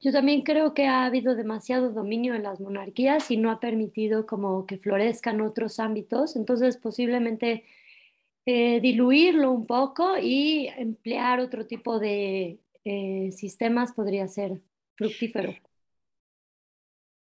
[0.00, 4.26] Yo también creo que ha habido demasiado dominio en las monarquías y no ha permitido
[4.26, 7.64] como que florezcan otros ámbitos, entonces posiblemente
[8.46, 14.62] eh, diluirlo un poco y emplear otro tipo de eh, sistemas podría ser
[14.94, 15.54] fructífero.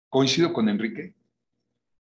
[0.09, 1.15] Coincido con Enrique.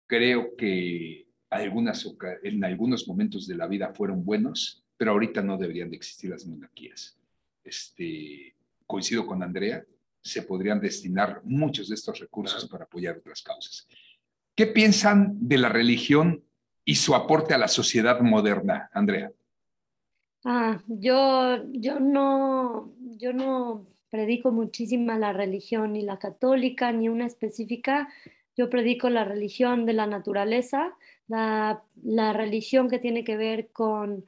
[0.06, 2.08] Creo que algunas,
[2.44, 6.46] en algunos momentos de la vida fueron buenos, pero ahorita no deberían de existir las
[6.46, 7.18] monarquías.
[7.64, 9.84] Este, coincido con Andrea,
[10.28, 13.88] se podrían destinar muchos de estos recursos para apoyar otras causas.
[14.56, 16.44] ¿Qué piensan de la religión
[16.84, 19.32] y su aporte a la sociedad moderna, Andrea?
[20.46, 27.26] Ah, yo, yo no, yo no predico muchísima la religión, ni la católica, ni una
[27.26, 28.10] específica.
[28.56, 30.96] Yo predico la religión de la naturaleza,
[31.28, 34.26] la, la religión que tiene que ver con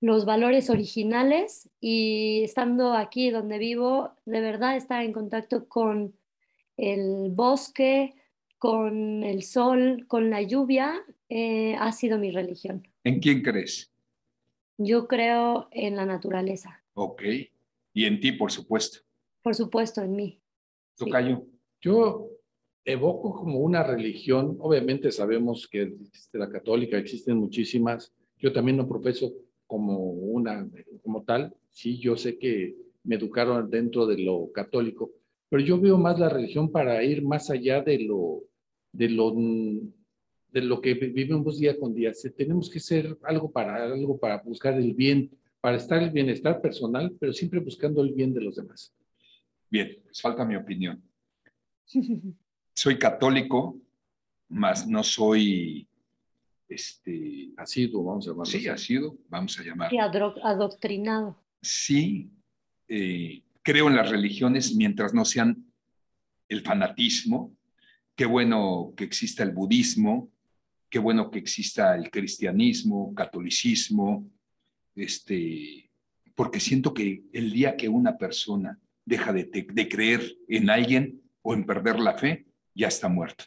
[0.00, 6.14] los valores originales y estando aquí donde vivo, de verdad estar en contacto con
[6.76, 8.14] el bosque,
[8.58, 12.86] con el sol, con la lluvia, eh, ha sido mi religión.
[13.04, 13.92] ¿En quién crees?
[14.76, 16.82] Yo creo en la naturaleza.
[16.94, 17.22] Ok.
[17.92, 19.00] Y en ti, por supuesto.
[19.42, 20.40] Por supuesto, en mí.
[20.96, 21.44] Tocayo.
[21.80, 22.28] Yo
[22.84, 28.12] evoco como una religión, obviamente sabemos que existe la católica, existen muchísimas.
[28.38, 29.32] Yo también no profeso
[29.68, 30.68] como una,
[31.02, 31.54] como tal.
[31.70, 35.12] Sí, yo sé que me educaron dentro de lo católico,
[35.48, 38.42] pero yo veo más la religión para ir más allá de lo,
[38.92, 42.12] de lo, de lo que vivimos día con día.
[42.36, 47.14] Tenemos que ser algo para, algo para buscar el bien, para estar el bienestar personal,
[47.20, 48.92] pero siempre buscando el bien de los demás.
[49.70, 51.02] Bien, pues falta mi opinión.
[52.74, 53.80] Soy católico,
[54.48, 55.87] mas no soy
[56.68, 58.50] este asiduo, vamos a llamarlo.
[58.50, 59.92] Sí, asiduo, vamos a llamar.
[59.92, 61.42] Y adoctrinado.
[61.62, 62.30] Sí,
[62.88, 65.64] eh, creo en las religiones mientras no sean
[66.48, 67.56] el fanatismo.
[68.14, 70.30] Qué bueno que exista el budismo,
[70.90, 74.28] qué bueno que exista el cristianismo, catolicismo,
[74.94, 75.90] este,
[76.34, 81.54] porque siento que el día que una persona deja de, de creer en alguien o
[81.54, 83.44] en perder la fe, ya está muerto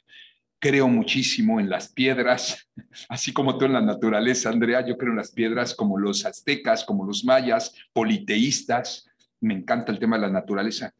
[0.62, 2.70] creo muchísimo en las piedras,
[3.10, 6.86] así como tú en la naturaleza, Andrea, yo creo en las piedras como los aztecas,
[6.86, 9.10] como los mayas, politeístas,
[9.42, 10.94] me encanta el tema de la naturaleza.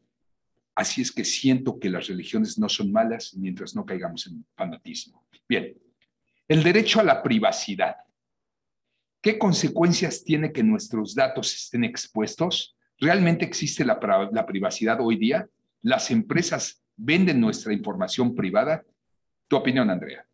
[0.74, 5.24] Así es que siento que las religiones no son malas mientras no caigamos en fanatismo.
[5.48, 5.72] Bien,
[6.48, 7.96] el derecho a la privacidad.
[9.20, 12.76] ¿Qué consecuencias tiene que nuestros datos estén expuestos?
[12.98, 14.00] ¿Realmente existe la,
[14.32, 15.46] la privacidad hoy día?
[15.82, 18.82] ¿Las empresas venden nuestra información privada?
[19.52, 20.26] Tu opinión, Andrea.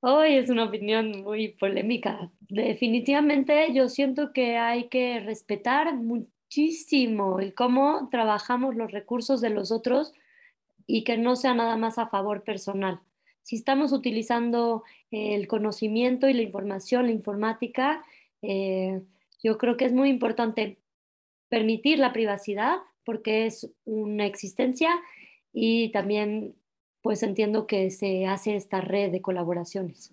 [0.00, 2.30] Hoy es una opinión muy polémica.
[2.40, 9.72] Definitivamente yo siento que hay que respetar muchísimo el cómo trabajamos los recursos de los
[9.72, 10.12] otros
[10.86, 13.00] y que no sea nada más a favor personal.
[13.40, 18.04] Si estamos utilizando el conocimiento y la información, la informática,
[18.42, 19.00] eh,
[19.42, 20.80] yo creo que es muy importante
[21.48, 24.90] permitir la privacidad porque es una existencia
[25.54, 26.59] y también
[27.02, 30.12] pues entiendo que se hace esta red de colaboraciones.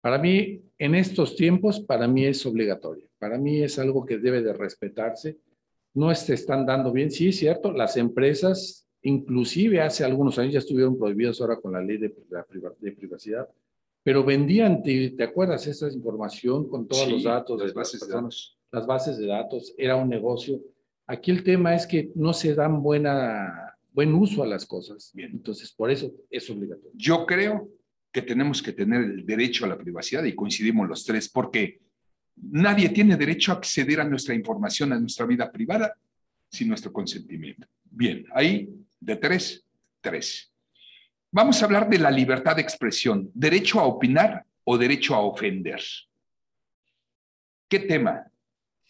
[0.00, 3.06] Para mí, en estos tiempos, para mí es obligatorio.
[3.18, 5.38] Para mí es algo que debe de respetarse.
[5.94, 7.10] No se están dando bien.
[7.10, 11.80] Sí, es cierto, las empresas, inclusive hace algunos años ya estuvieron prohibidas ahora con la
[11.80, 12.12] ley de,
[12.80, 13.48] de privacidad,
[14.02, 15.66] pero vendían, ¿te, acuerdas?
[15.66, 18.58] Esa información con todos los datos las bases de datos.
[18.72, 20.60] Las bases de datos, era un negocio.
[21.06, 25.10] Aquí el tema es que no se dan buena buen uso a las cosas.
[25.14, 25.30] Bien.
[25.32, 26.90] Entonces, por eso es obligatorio.
[26.94, 27.68] Yo creo
[28.10, 31.80] que tenemos que tener el derecho a la privacidad y coincidimos los tres, porque
[32.36, 35.94] nadie tiene derecho a acceder a nuestra información, a nuestra vida privada,
[36.50, 37.66] sin nuestro consentimiento.
[37.90, 38.68] Bien, ahí
[39.00, 39.64] de tres,
[40.00, 40.52] tres.
[41.30, 45.80] Vamos a hablar de la libertad de expresión, derecho a opinar o derecho a ofender.
[47.68, 48.26] ¿Qué tema?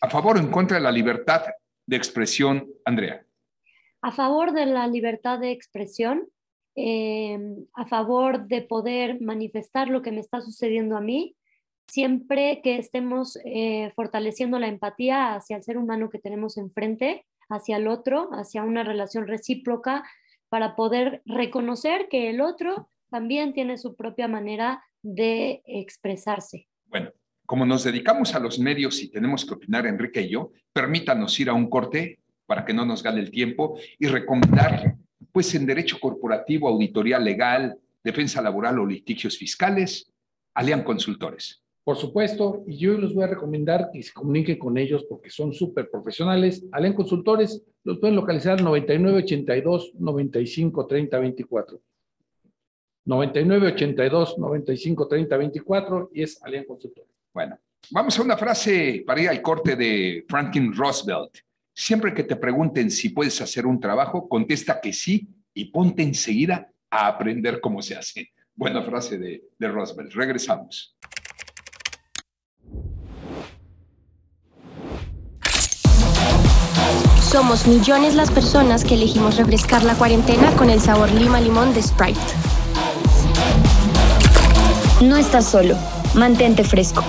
[0.00, 1.44] ¿A favor o en contra de la libertad
[1.86, 3.24] de expresión, Andrea?
[4.02, 6.28] A favor de la libertad de expresión,
[6.74, 7.38] eh,
[7.74, 11.36] a favor de poder manifestar lo que me está sucediendo a mí,
[11.86, 17.76] siempre que estemos eh, fortaleciendo la empatía hacia el ser humano que tenemos enfrente, hacia
[17.76, 20.04] el otro, hacia una relación recíproca,
[20.48, 26.68] para poder reconocer que el otro también tiene su propia manera de expresarse.
[26.86, 27.10] Bueno,
[27.46, 31.50] como nos dedicamos a los medios y tenemos que opinar Enrique y yo, permítanos ir
[31.50, 32.21] a un corte
[32.52, 34.94] para que no nos gane el tiempo y recomendar,
[35.32, 40.12] pues en derecho corporativo, auditoría legal, defensa laboral o litigios fiscales,
[40.52, 41.62] Alian Consultores.
[41.82, 45.54] Por supuesto, y yo les voy a recomendar que se comuniquen con ellos porque son
[45.54, 46.62] súper profesionales.
[46.72, 51.80] Alian Consultores los pueden localizar 9982 95 30 24.
[53.06, 57.10] 9982 95 30 24 y es Alian Consultores.
[57.32, 57.58] Bueno,
[57.90, 61.38] vamos a una frase para ir al corte de Franklin Roosevelt.
[61.74, 66.70] Siempre que te pregunten si puedes hacer un trabajo, contesta que sí y ponte enseguida
[66.90, 68.32] a aprender cómo se hace.
[68.54, 70.12] Buena frase de, de Roosevelt.
[70.12, 70.96] Regresamos.
[77.20, 81.82] Somos millones las personas que elegimos refrescar la cuarentena con el sabor lima limón de
[81.82, 82.20] Sprite.
[85.00, 85.74] No estás solo.
[86.14, 87.02] Mantente fresco.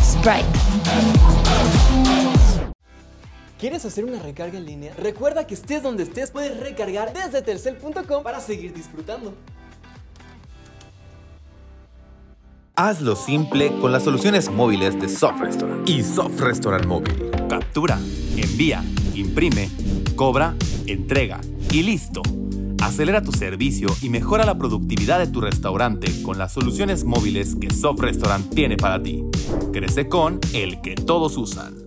[0.00, 0.61] Sprite.
[3.62, 4.92] ¿Quieres hacer una recarga en línea?
[4.98, 9.36] Recuerda que estés donde estés, puedes recargar desde telcel.com para seguir disfrutando.
[12.74, 17.30] Hazlo simple con las soluciones móviles de Soft Restaurant y Soft Restaurant Móvil.
[17.48, 18.00] Captura,
[18.36, 18.82] envía,
[19.14, 19.70] imprime,
[20.16, 20.56] cobra,
[20.88, 21.40] entrega
[21.70, 22.20] y listo.
[22.82, 27.70] Acelera tu servicio y mejora la productividad de tu restaurante con las soluciones móviles que
[27.70, 29.22] Soft Restaurant tiene para ti.
[29.72, 31.81] Crece con el que todos usan.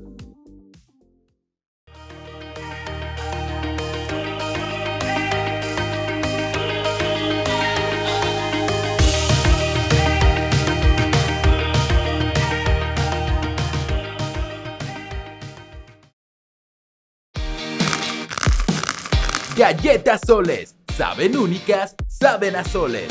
[19.55, 20.75] Galletas Soles.
[20.97, 23.07] Saben únicas, saben a soles.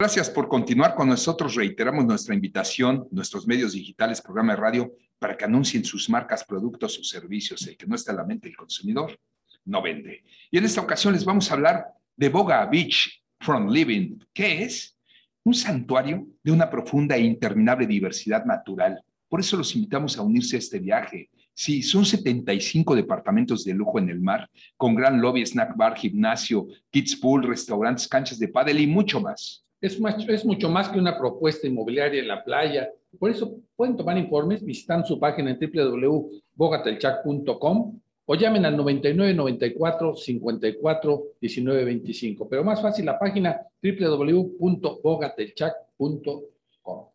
[0.00, 1.54] Gracias por continuar con nosotros.
[1.54, 6.98] Reiteramos nuestra invitación, nuestros medios digitales, programa de radio, para que anuncien sus marcas, productos
[6.98, 7.66] o servicios.
[7.66, 9.20] El que no está en la mente del consumidor
[9.66, 10.24] no vende.
[10.50, 11.84] Y en esta ocasión les vamos a hablar
[12.16, 14.96] de Boga Beach From Living, que es
[15.44, 19.04] un santuario de una profunda e interminable diversidad natural.
[19.28, 21.28] Por eso los invitamos a unirse a este viaje.
[21.52, 24.48] Sí, son 75 departamentos de lujo en el mar,
[24.78, 29.62] con gran lobby, snack bar, gimnasio, kids pool, restaurantes, canchas de pádel y mucho más.
[29.80, 32.88] Es, más- es mucho más que una propuesta inmobiliaria en la playa.
[33.18, 40.14] Por eso pueden tomar informes visitando su página en www.bogatelchac.com o llamen al 99 94
[40.14, 42.48] 54 19 25.
[42.48, 46.42] Pero más fácil la página www.bogatelchac.com.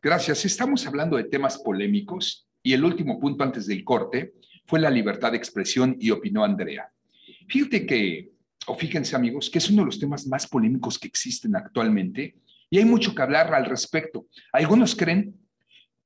[0.01, 0.45] Gracias.
[0.45, 4.33] Estamos hablando de temas polémicos y el último punto antes del corte
[4.65, 6.89] fue la libertad de expresión y opinó Andrea.
[7.47, 8.31] Fíjate que,
[8.67, 12.35] o fíjense amigos, que es uno de los temas más polémicos que existen actualmente
[12.69, 14.27] y hay mucho que hablar al respecto.
[14.51, 15.35] Algunos creen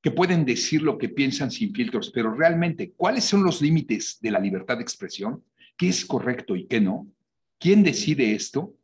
[0.02, 4.30] que pueden decir lo que piensan sin filtros, pero realmente, ¿cuáles son los límites de
[4.30, 5.42] la libertad de expresión?
[5.76, 7.06] ¿Qué es correcto y qué no?
[7.58, 8.74] ¿Quién decide esto?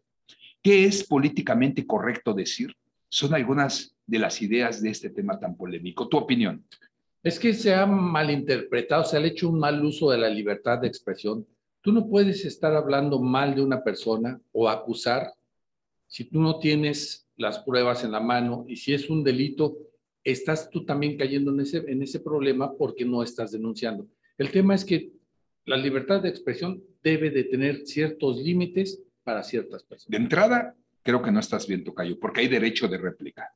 [0.62, 2.74] ¿Qué es políticamente correcto decir?
[3.08, 6.08] Son algunas de las ideas de este tema tan polémico.
[6.08, 6.64] ¿Tu opinión?
[7.22, 10.88] Es que se ha malinterpretado, se ha hecho un mal uso de la libertad de
[10.88, 11.46] expresión.
[11.80, 15.32] Tú no puedes estar hablando mal de una persona o acusar
[16.06, 19.76] si tú no tienes las pruebas en la mano y si es un delito,
[20.24, 24.08] estás tú también cayendo en ese, en ese problema porque no estás denunciando.
[24.38, 25.12] El tema es que
[25.64, 30.10] la libertad de expresión debe de tener ciertos límites para ciertas personas.
[30.10, 33.52] De entrada, creo que no estás bien, Tocayo, porque hay derecho de réplica.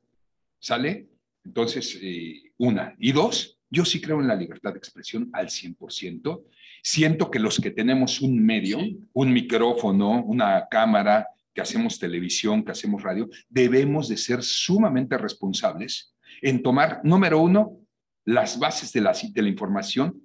[0.59, 1.07] ¿Sale?
[1.43, 2.95] Entonces, eh, una.
[2.99, 6.43] Y dos, yo sí creo en la libertad de expresión al 100%.
[6.83, 8.79] Siento que los que tenemos un medio,
[9.13, 16.15] un micrófono, una cámara, que hacemos televisión, que hacemos radio, debemos de ser sumamente responsables
[16.41, 17.77] en tomar, número uno,
[18.25, 20.21] las bases de la, de la información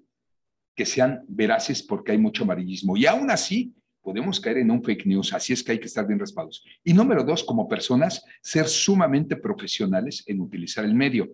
[0.74, 2.96] que sean veraces porque hay mucho amarillismo.
[2.96, 6.06] Y aún así, podemos caer en un fake news, así es que hay que estar
[6.06, 6.64] bien respaldados.
[6.84, 11.30] Y número dos, como personas, ser sumamente profesionales en utilizar el medio.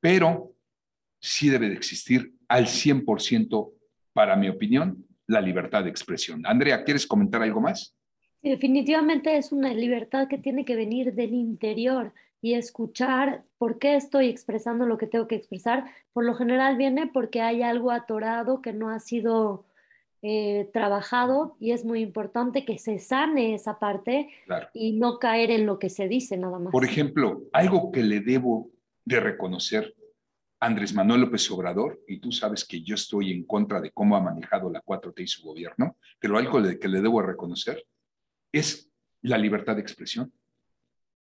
[0.00, 0.54] Pero
[1.20, 3.72] sí debe de existir al 100%,
[4.14, 6.42] para mi opinión, la libertad de expresión.
[6.46, 7.94] Andrea, ¿quieres comentar algo más?
[8.42, 14.28] Definitivamente es una libertad que tiene que venir del interior y escuchar por qué estoy
[14.28, 15.84] expresando lo que tengo que expresar.
[16.12, 19.64] Por lo general viene porque hay algo atorado que no ha sido
[20.22, 24.68] eh, trabajado y es muy importante que se sane esa parte Claro.
[24.74, 26.72] y no caer en lo que se dice nada más.
[26.72, 28.70] Por ejemplo, algo que le debo
[29.04, 29.94] de reconocer
[30.60, 34.14] a Andrés Manuel López Obrador, y tú sabes que yo estoy en contra de cómo
[34.16, 37.84] ha manejado la 4T y su gobierno, pero algo que le debo reconocer
[38.52, 38.90] es
[39.22, 40.32] la libertad de expresión,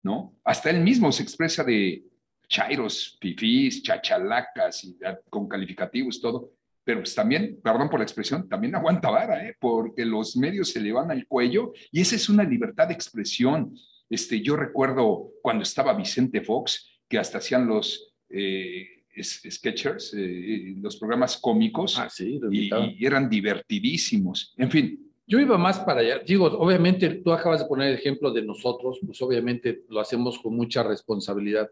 [0.04, 0.36] ¿no?
[0.44, 2.04] Hasta él mismo se expresa de
[2.48, 4.98] chairos, fifís, chachalacas, y,
[5.30, 6.52] con calificativos, todo,
[6.84, 9.56] pero pues también, perdón por la expresión, también aguanta vara, ¿eh?
[9.60, 13.74] porque los medios se le van al cuello y esa es una libertad de expresión.
[14.10, 20.98] Este, yo recuerdo cuando estaba Vicente Fox, que hasta hacían los eh, sketchers, eh, los
[20.98, 24.54] programas cómicos, Ah, sí, y, y eran divertidísimos.
[24.58, 26.20] En fin, Yo iba más para allá.
[26.20, 30.56] Digo, obviamente tú acabas de poner el ejemplo de nosotros, pues obviamente lo hacemos con
[30.56, 31.70] mucha responsabilidad.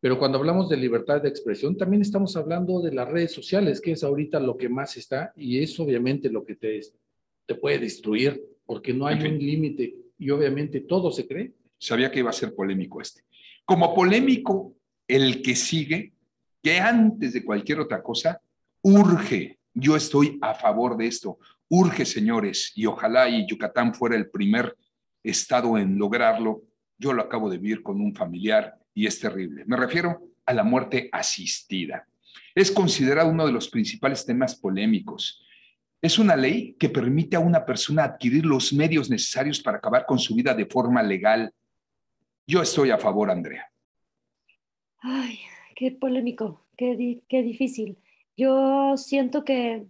[0.00, 3.92] Pero cuando hablamos de libertad de expresión, también estamos hablando de las redes sociales, que
[3.92, 6.80] es ahorita lo que más está y es obviamente lo que te,
[7.46, 9.32] te puede destruir, porque no hay En fin.
[9.34, 11.52] un límite y obviamente todo se cree.
[11.78, 13.22] sabía que iba a ser polémico este.
[13.64, 14.74] Como polémico,
[15.08, 16.12] el que sigue,
[16.62, 18.40] que antes de cualquier otra cosa,
[18.82, 21.38] urge, yo estoy a favor de esto,
[21.70, 24.76] urge, señores, y ojalá Yucatán fuera el primer
[25.22, 26.62] estado en lograrlo.
[26.98, 29.64] Yo lo acabo de vivir con un familiar y es terrible.
[29.66, 32.06] Me refiero a la muerte asistida.
[32.54, 35.42] Es considerado uno de los principales temas polémicos.
[36.02, 40.18] Es una ley que permite a una persona adquirir los medios necesarios para acabar con
[40.18, 41.52] su vida de forma legal.
[42.46, 43.70] Yo estoy a favor, Andrea.
[44.98, 45.38] Ay,
[45.76, 47.98] qué polémico, qué, qué difícil.
[48.36, 49.86] Yo siento que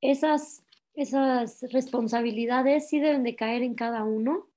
[0.00, 0.61] esas,
[0.94, 4.48] esas responsabilidades sí deben de caer en cada uno.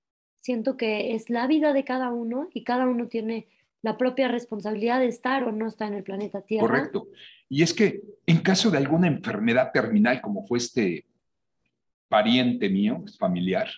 [0.41, 3.47] Siento que es la vida de cada uno y cada uno tiene
[3.81, 6.67] la propia responsabilidad de estar o no estar en el planeta Tierra.
[6.67, 7.07] Correcto.
[7.49, 11.05] Y es que en caso de alguna enfermedad terminal, como fue este
[12.07, 13.69] pariente mío, familiar,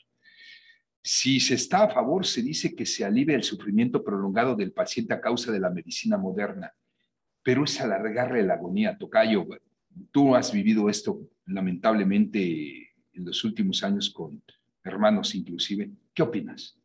[1.03, 5.13] si se está a favor, se dice que se alivia el sufrimiento prolongado del paciente
[5.13, 6.73] a causa de la medicina moderna,
[7.43, 8.97] pero es alargarle la agonía.
[8.97, 9.45] Tocayo,
[10.11, 14.41] tú has vivido esto lamentablemente en los últimos años con
[14.83, 15.91] hermanos inclusive.
[16.13, 16.77] ¿Qué opinas?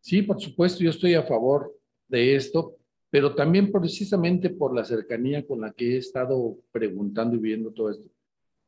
[0.00, 1.76] Sí, por supuesto, yo estoy a favor
[2.08, 2.76] de esto,
[3.10, 7.90] pero también precisamente por la cercanía con la que he estado preguntando y viendo todo
[7.90, 8.08] esto.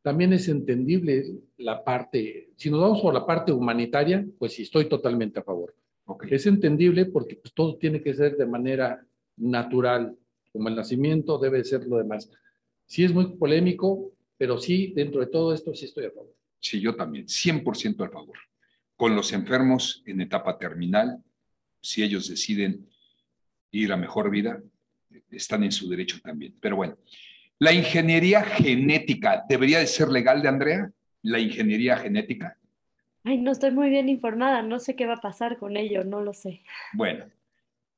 [0.03, 1.24] También es entendible
[1.59, 5.74] la parte, si nos vamos por la parte humanitaria, pues sí, estoy totalmente a favor.
[6.28, 10.16] Es entendible porque pues, todo tiene que ser de manera natural,
[10.53, 12.30] como el nacimiento debe ser lo demás.
[12.93, 16.36] Sí es muy polémico, pero sí, dentro de todo esto sí estoy a favor.
[16.61, 18.36] Sí, yo también, 100% a favor.
[18.97, 21.24] Con los enfermos en etapa terminal,
[21.80, 22.86] si ellos deciden
[23.70, 24.62] ir a mejor vida,
[25.30, 26.55] están en su derecho también.
[26.61, 26.99] Pero bueno,
[27.59, 30.93] la ingeniería genética, ¿debería de ser legal de Andrea?
[31.22, 32.59] La ingeniería genética.
[33.24, 36.20] Ay, no estoy muy bien informada, no sé qué va a pasar con ello, no
[36.20, 36.61] lo sé.
[36.93, 37.24] Bueno,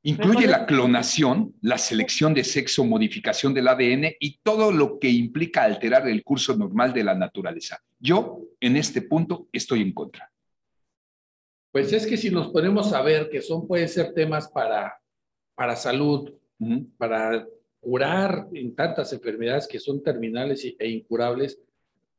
[0.04, 5.64] incluye la clonación, la selección de sexo, modificación del ADN y todo lo que implica
[5.64, 7.82] alterar el curso normal de la naturaleza.
[7.98, 10.30] Yo, en este punto, estoy en contra.
[11.72, 15.00] Pues es que si nos ponemos a ver que son, pueden ser temas para,
[15.54, 16.32] para salud,
[16.98, 17.46] para
[17.80, 21.58] curar en tantas enfermedades que son terminales e incurables,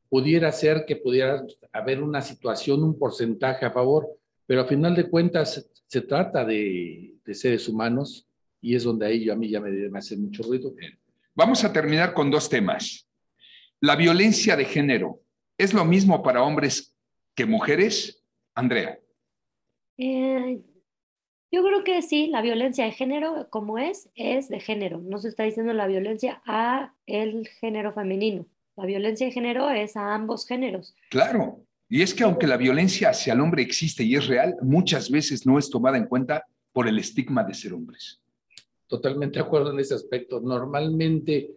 [0.08, 4.08] pudiera ser que pudiera haber una situación, un porcentaje a favor,
[4.44, 8.28] pero a final de cuentas se trata de, de seres humanos
[8.60, 10.74] y es donde ahí yo, a mí ya me, me hace mucho ruido.
[11.34, 13.08] Vamos a terminar con dos temas.
[13.80, 15.22] La violencia de género,
[15.56, 16.94] ¿es lo mismo para hombres
[17.34, 18.22] que mujeres?
[18.54, 18.98] Andrea,
[19.96, 20.60] Eh,
[21.50, 24.98] yo creo que sí, la violencia de género, como es, es de género.
[24.98, 28.44] No se está diciendo la violencia a el género femenino.
[28.76, 30.94] La violencia de género es a ambos géneros.
[31.08, 31.65] claro.
[31.88, 35.46] Y es que aunque la violencia hacia el hombre existe y es real, muchas veces
[35.46, 38.20] no es tomada en cuenta por el estigma de ser hombres.
[38.88, 40.40] Totalmente de acuerdo en ese aspecto.
[40.40, 41.50] Normalmente,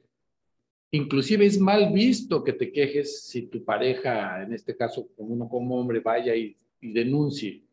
[0.91, 5.49] inclusive es mal visto que te quejes si tu pareja, en este caso como uno
[5.49, 7.63] como hombre, vaya y, y denuncie.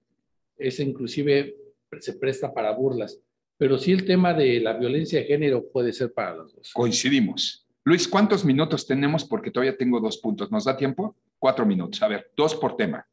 [0.57, 1.54] Ese inclusive
[2.00, 3.20] se presta para burlas.
[3.59, 6.72] Pero sí el tema de la violencia de género puede ser para los dos.
[6.72, 7.66] Coincidimos.
[7.84, 9.24] Luis, ¿cuántos minutos tenemos?
[9.24, 10.50] Porque todavía tengo dos puntos.
[10.50, 11.16] ¿Nos da tiempo?
[11.39, 12.03] Cuatro minutos.
[12.03, 13.07] A ver, dos por tema.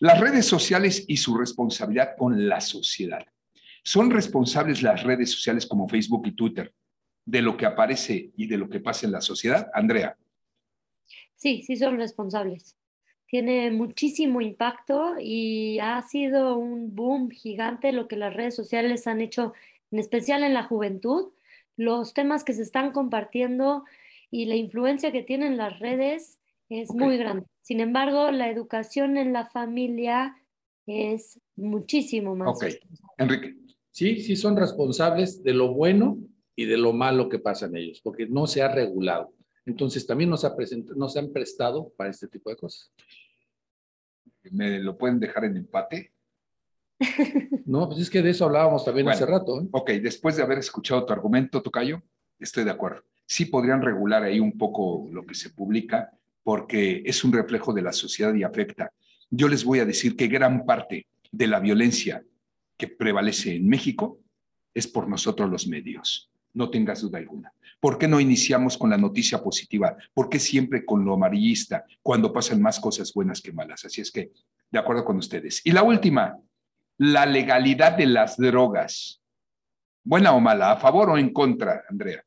[0.00, 3.24] Las redes sociales y su responsabilidad con la sociedad.
[3.82, 6.72] ¿Son responsables las redes sociales como Facebook y Twitter
[7.24, 9.68] de lo que aparece y de lo que pasa en la sociedad?
[9.74, 10.16] Andrea,
[11.36, 12.76] Sí, sí son responsables.
[13.28, 19.20] tiene muchísimo impacto y ha sido un boom gigante lo que las redes sociales han
[19.20, 19.52] hecho,
[19.90, 21.32] en especial en la juventud.
[21.76, 23.84] Los temas que se están compartiendo
[24.30, 27.46] y la influencia que tienen las redes es muy grande.
[27.60, 30.36] Sin embargo, la educación en la familia
[30.86, 32.48] es muchísimo más.
[32.48, 32.66] Ok,
[33.18, 33.56] Enrique.
[33.90, 36.18] Sí, sí son responsables de lo bueno
[36.54, 39.32] y de lo malo que pasa en ellos, porque no se ha regulado.
[39.64, 40.54] Entonces también nos, ha
[40.96, 42.92] nos han prestado para este tipo de cosas.
[44.50, 46.12] ¿Me lo pueden dejar en empate?
[47.66, 49.60] No, pues es que de eso hablábamos también Bueno, hace rato.
[49.60, 49.66] ¿eh?
[49.72, 52.00] Ok, después de haber escuchado tu argumento, Tocayo,
[52.38, 53.02] estoy de acuerdo.
[53.26, 56.16] Sí podrían regular ahí un poco lo que se publica,
[56.46, 58.92] porque es un reflejo de la sociedad y afecta.
[59.30, 62.22] Yo les voy a decir que gran parte de la violencia
[62.76, 64.20] que prevalece en México
[64.72, 66.30] es por nosotros los medios.
[66.54, 67.52] No tengas duda alguna.
[67.80, 69.96] ¿Por qué no iniciamos con la noticia positiva?
[70.14, 73.84] ¿Por qué siempre con lo amarillista cuando pasan más cosas buenas que malas?
[73.84, 74.30] Así es que,
[74.70, 75.62] de acuerdo con ustedes.
[75.64, 76.38] Y la última,
[76.98, 79.20] la legalidad de las drogas.
[80.04, 80.70] ¿Buena o mala?
[80.70, 82.24] ¿A favor o en contra, Andrea?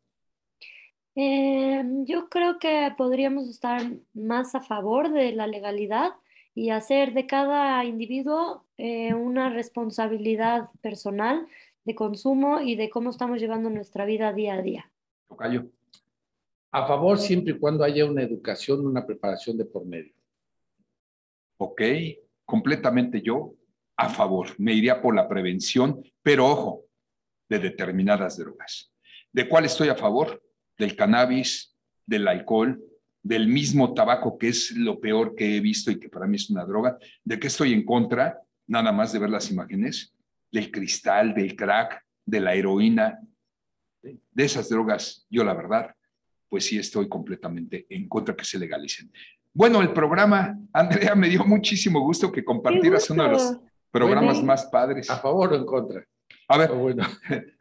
[1.21, 3.81] Eh, yo creo que podríamos estar
[4.13, 6.13] más a favor de la legalidad
[6.55, 11.45] y hacer de cada individuo eh, una responsabilidad personal
[11.83, 14.91] de consumo y de cómo estamos llevando nuestra vida día a día.
[15.27, 15.69] Tocayo.
[16.71, 20.13] A favor siempre y cuando haya una educación, una preparación de por medio.
[21.57, 21.81] Ok,
[22.45, 23.55] completamente yo
[23.97, 24.47] a favor.
[24.57, 26.85] Me iría por la prevención, pero ojo,
[27.49, 28.93] de determinadas drogas.
[29.33, 30.41] ¿De cuál estoy a favor?
[30.79, 31.75] Del cannabis,
[32.07, 32.81] del alcohol,
[33.21, 36.49] del mismo tabaco, que es lo peor que he visto y que para mí es
[36.49, 36.97] una droga.
[37.23, 38.39] ¿De qué estoy en contra?
[38.65, 40.13] Nada más de ver las imágenes.
[40.51, 43.19] Del cristal, del crack, de la heroína.
[44.01, 45.93] De esas drogas, yo la verdad,
[46.47, 49.11] pues sí estoy completamente en contra que se legalicen.
[49.53, 53.57] Bueno, el programa, Andrea, me dio muchísimo gusto que compartieras uno de los
[53.91, 54.47] programas Bueno.
[54.47, 55.09] más padres.
[55.09, 56.05] ¿A favor o en contra?
[56.47, 57.03] A ver, bueno.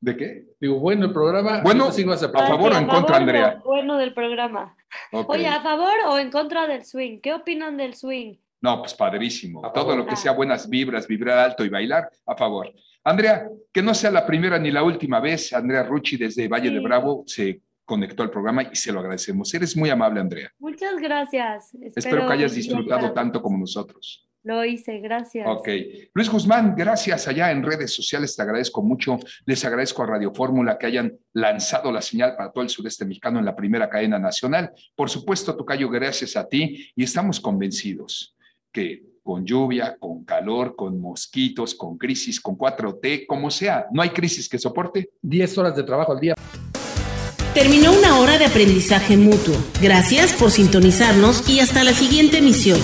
[0.00, 0.44] ¿de qué?
[0.60, 1.60] Digo, bueno, el programa.
[1.62, 3.60] Bueno, ahorita sí vas a favor o en contra, Andrea.
[3.64, 4.76] bueno del programa.
[5.12, 7.20] Oye, ¿a favor o en contra del swing?
[7.20, 8.36] ¿Qué opinan del swing?
[8.62, 9.64] No, pues padrísimo.
[9.64, 9.98] A Todo favor.
[9.98, 12.72] lo que sea buenas vibras, vibrar alto y bailar, a favor.
[13.04, 16.80] Andrea, que no sea la primera ni la última vez, Andrea Rucci desde Valle de.
[16.80, 19.52] Bravo se conectó al programa y se lo agradecemos.
[19.54, 20.52] Eres muy amable, Andrea.
[20.58, 21.74] Muchas gracias.
[21.96, 24.28] Espero que hayas disfrutado tanto como nosotros.
[24.42, 25.46] Lo hice, gracias.
[25.46, 25.68] Ok.
[26.14, 29.18] Luis Guzmán, gracias allá en redes sociales, te agradezco mucho.
[29.44, 33.38] Les agradezco a Radio Fórmula que hayan lanzado la señal para todo el sureste mexicano
[33.38, 34.72] en la primera cadena nacional.
[34.94, 38.34] Por supuesto, Tocayo, gracias a ti y estamos convencidos
[38.72, 44.10] que con lluvia, con calor, con mosquitos, con crisis, con 4T, como sea, no hay
[44.10, 45.10] crisis que soporte.
[45.20, 46.34] 10 horas de trabajo al día.
[47.54, 49.54] Terminó una hora de aprendizaje mutuo.
[49.82, 52.80] Gracias por sintonizarnos y hasta la siguiente emisión.